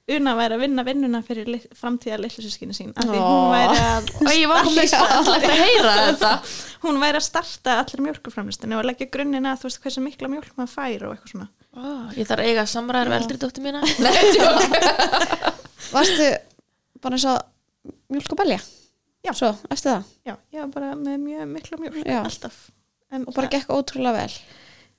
[0.06, 4.06] Una væri að vinna vinnuna fyrir lit, framtíða litlusískinu sín af því hún væri að
[4.22, 6.30] Og ég var komið alltaf að heyra þetta.
[6.84, 10.54] Hún væri að starta allir mjölkuframlistinu og leggja grunnina að þú veist hversu mikla mjölk
[10.54, 11.50] maður fær og eitthvað svona.
[11.74, 13.82] Ó, Ég þarf að eiga samræður við eldri dóttir mína
[17.02, 18.60] bara eins og mjölk og belja
[19.26, 19.32] Já.
[19.34, 22.20] svo, eftir það já, ég var bara með mjög mikla mjölk Já.
[22.22, 22.58] alltaf
[23.10, 24.36] en og bara gekk ótrúlega vel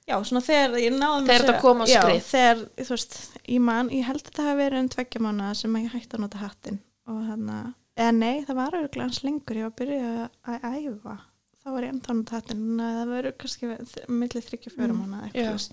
[0.08, 2.22] já, svona þegar ég náðum Þegar þetta kom á já, skrið.
[2.32, 3.16] þegar, þú veist,
[3.48, 6.24] ég man, ég held að þetta hafi verið um tveggja mánuða sem ég hætti að
[6.26, 9.80] nota hattin og hann að, eða nei, það var auðvitað hans lengur, ég var að
[9.82, 11.16] byrja að æfa
[11.64, 13.72] þá var ég enda að nota hattin þannig að það verið kannski
[14.22, 15.28] millir þryggja fjóra Mm, mánuða já.
[15.28, 15.70] eitthvað svoleiðis.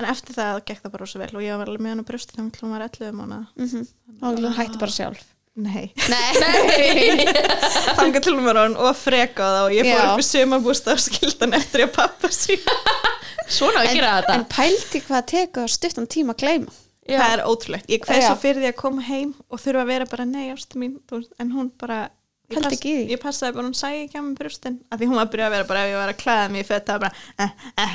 [0.00, 2.08] En eftir það gekk það bara svo vel og ég var alveg með hann á
[2.08, 3.86] þannig til hún var 11 mánuða mm -hmm.
[4.20, 5.24] og hún hætti bara sjálf?
[5.54, 7.26] Nei, nei,
[7.96, 10.12] þannig til hún var hann og freka það og ég fór Já.
[10.12, 12.58] upp í sumabústa og skildan eftir ég pappa sín
[13.58, 14.34] Svona að gera þetta.
[14.34, 16.72] en pælti hvað tekur stuttan tíma að gleyma.
[17.04, 17.18] Já.
[17.20, 20.24] það er ótrúlegt, ég svo fyrir því að koma heim og þurfa að vera bara
[20.24, 20.94] nei ástu mín
[21.38, 22.08] en hún bara
[22.52, 22.94] ég, í því?
[23.14, 25.46] ég passaði bara hún sæði ekki á mig brjóstin af því hún var að byrja
[25.46, 27.94] að vera bara ef ég var að klæða mig í fetta bara eh, eh.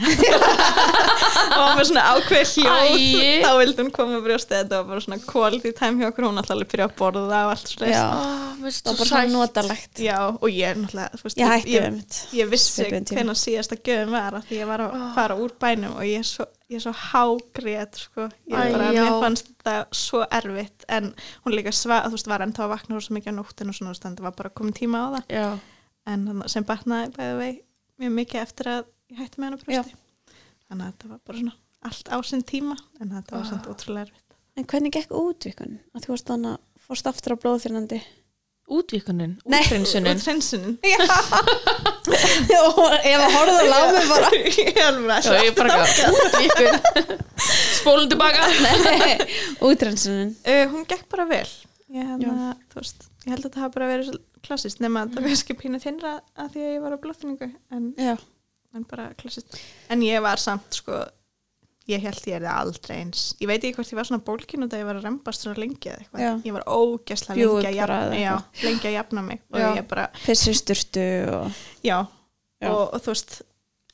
[1.55, 3.05] og hún var svona ákveð hljóð
[3.45, 6.41] þá vildi hún koma á brjósti þetta var bara svona quality time hjá okkur hún
[6.41, 8.21] alltaf alveg byrja að borða og allt svo já, Ó,
[8.59, 10.01] mér finnst það var bara svona notalegt.
[10.03, 11.99] Já, og ég náttúrulega þú veist, ég ég, um
[12.39, 13.03] ég vissi tíma.
[13.13, 16.27] hvenær síðasta gjöfum var af því ég var að fara úr bænum og ég er
[16.27, 18.27] svo, ég er svo hágrét sko.
[18.45, 19.01] ég bara, já.
[19.03, 21.11] mér fannst þetta svo erfitt en
[21.45, 23.95] hún líka svað, þú veist, var ennþá að vakna svo mikið á nóttin og svona,
[23.97, 25.47] það var bara komin tíma á það Já,
[26.13, 27.51] en sem batnaði bæði vei
[27.99, 29.97] mjög mikið eftir að ég hætti með hana brjósti
[30.69, 31.57] þannig að þetta var bara svona
[31.89, 33.49] allt á sinn tíma en þetta var Ah.
[33.49, 37.41] samt ótrúlega erfitt en hvernig gekk útvikun að þú varst þannig að fórst aftur á
[37.41, 37.99] blóðþyrnandi
[38.69, 40.75] útvíkunin, útrinsunin útrensunin
[42.59, 44.29] og ef að horfðu að lámi bara.
[44.59, 44.79] Ég
[45.25, 46.75] Já, ég bara útvíkun
[47.79, 48.47] Spólum tilbaka.
[49.65, 51.47] Útrensunin Uh, hún gekk bara vel.
[51.89, 55.23] Ég, hana, veist, ég held að það hafa bara verið svo klassist nema að það
[55.23, 57.87] var kannski pínu þinnra að því að ég var á blóðfinningu en,
[58.77, 59.57] en bara klassist
[59.91, 61.01] en ég var samt sko
[61.89, 63.23] ég held ég er það aldrei eins.
[63.41, 65.59] Ég veit ekki hvort ég var svona bólkin og það ég var að rembast svona
[65.63, 66.65] lengi eða eitthvað, ég var
[67.39, 68.33] Bjúgu lengi að jafna, já,
[68.63, 69.43] lengi að jafna mig.
[69.53, 69.69] Og Já.
[69.81, 71.99] ég bara, fyrst sturtu og já,
[72.59, 72.69] Já.
[72.73, 73.41] Og, og þú veist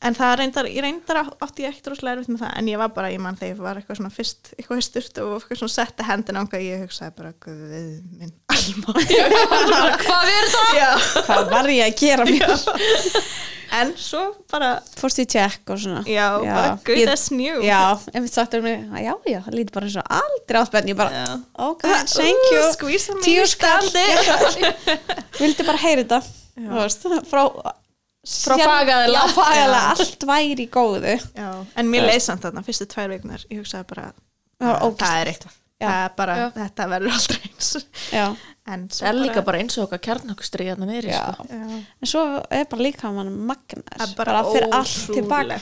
[0.06, 2.78] en það reyndar, ég reyndar á- átti ég ekkert rosalega erfitt með það, en ég
[2.82, 5.74] var bara, ég mann þegar ég var eitthvað svona fyrst, eitthvað sturt og eitthvað svona
[5.76, 7.62] setta hendina ánga, ég hugsaði bara, guð
[8.20, 8.94] minn Telma
[10.06, 10.52] Hvað er?
[10.76, 10.90] Já.
[11.26, 12.54] hvað var ég að gera mér
[13.82, 14.22] en svo
[14.52, 14.70] bara
[15.00, 16.02] fórst í tjekk og svona.
[16.10, 17.80] Já, bara good Ég- as new já,
[18.14, 18.84] ef við sagt um mig.
[19.04, 21.40] Já, já, það lítur bara eins og aldrei áspenn ég bara, Já.
[21.70, 21.82] ok,
[22.16, 22.62] thank you.
[22.62, 24.06] mig tíu standi.
[25.40, 26.22] Vildi bara heyra þetta
[26.76, 27.44] veist, frá
[28.26, 29.20] Frá fagaðila.
[29.38, 31.12] já, allt væri í góðu.
[31.38, 31.50] Já.
[31.78, 34.08] en mér leið samt þarna fyrstu tvær veiknar ég hugsaði bara
[34.58, 35.88] Það var það er eitthvað Já.
[35.90, 36.46] það er bara, Já.
[36.56, 37.70] þetta verður aldrei eins.
[38.16, 38.26] Já,
[38.76, 41.18] en Það er líka bara eins og okkar kjarnakustrið hérna já.
[41.34, 41.46] sko.
[41.52, 45.58] já, en svo er bara líka mann magnar bara, bara fyrir allt tilbaka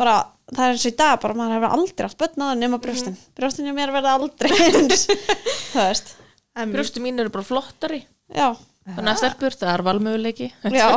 [0.00, 0.14] bara,
[0.54, 3.12] það er eins og í dag bara maður hefur aldrei á það nema brjóstin.
[3.18, 5.04] Mm brjóstin hjá mér verða aldrei eins.
[5.74, 6.14] Þú veist.
[6.56, 8.00] En- Brjóstu mín eru bara flottari.
[8.32, 8.54] Já,
[8.86, 10.46] Þannig að stelpur, það er valmöguleiki.
[10.72, 10.88] Já,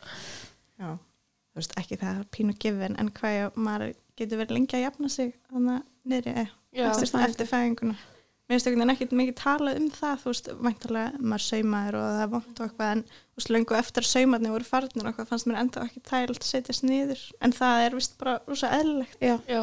[0.80, 4.78] já, þú veist ekki það er pínu gefin en hvað ég, maður getur verið lengi
[4.78, 6.86] að jafna sig þannig að niðri eh, Já.
[6.90, 7.96] eftir, fæðinguna.
[8.50, 12.22] mér finnst veginn ekkert mikið talað um það þú veist, væntalega maður saumaður og það
[12.22, 15.30] er vond og eitthvað en þú veist, löngu eftir að saumarnir voru farnir og eitthvað
[15.32, 17.26] fannst mér enda ekki tælt að setjast niður.
[17.40, 19.18] En það er vist bara rosa eðlilegt.
[19.22, 19.62] Já, Já,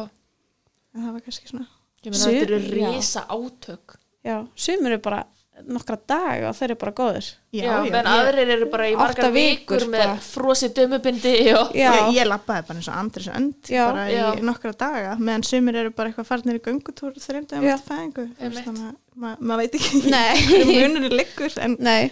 [0.94, 1.68] en það var kannski svona
[2.04, 2.60] ég meina þetta eru
[2.94, 3.98] risa átök.
[4.26, 4.36] Já.
[4.54, 5.24] Sumir eru bara
[5.66, 7.26] nokkra daga og þeir eru bara góður
[7.58, 10.20] Já, menn aðrir eru bara í margar vikur vikur með bara.
[10.28, 13.82] frosið dömubindi og já, Ég, ég labbaði bara eins og Andris önd Já.
[13.90, 14.24] bara Já.
[14.38, 17.74] í nokkra daga meðan sumir eru bara eitthvað farnir í göngutúr þreymdum Já.
[17.74, 18.64] eftir fæðingu Þú veist, Einmitt.
[18.68, 20.34] þannig að ma maður veit ekki Nei.
[20.48, 22.10] hverju munurinn liggur en, nei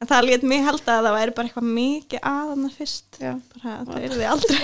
[0.00, 3.74] en það lét mig halda að það væri bara eitthvað mikið aðana fyrst já, bara
[3.74, 4.60] að það er því aldrei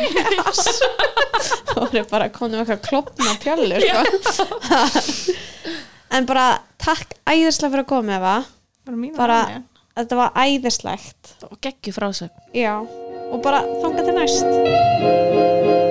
[1.66, 4.46] þá eru bara konum eitthvað klopna pjöllu sko.
[6.16, 6.46] en bara
[6.80, 8.36] takk æðislega fyrir að koma Eva.
[8.86, 9.40] Bara bara,
[9.98, 11.34] þetta var æðislegt.
[11.64, 12.46] Geggju frásögn.
[12.56, 12.78] Já,
[13.30, 15.85] og bara þanga til næst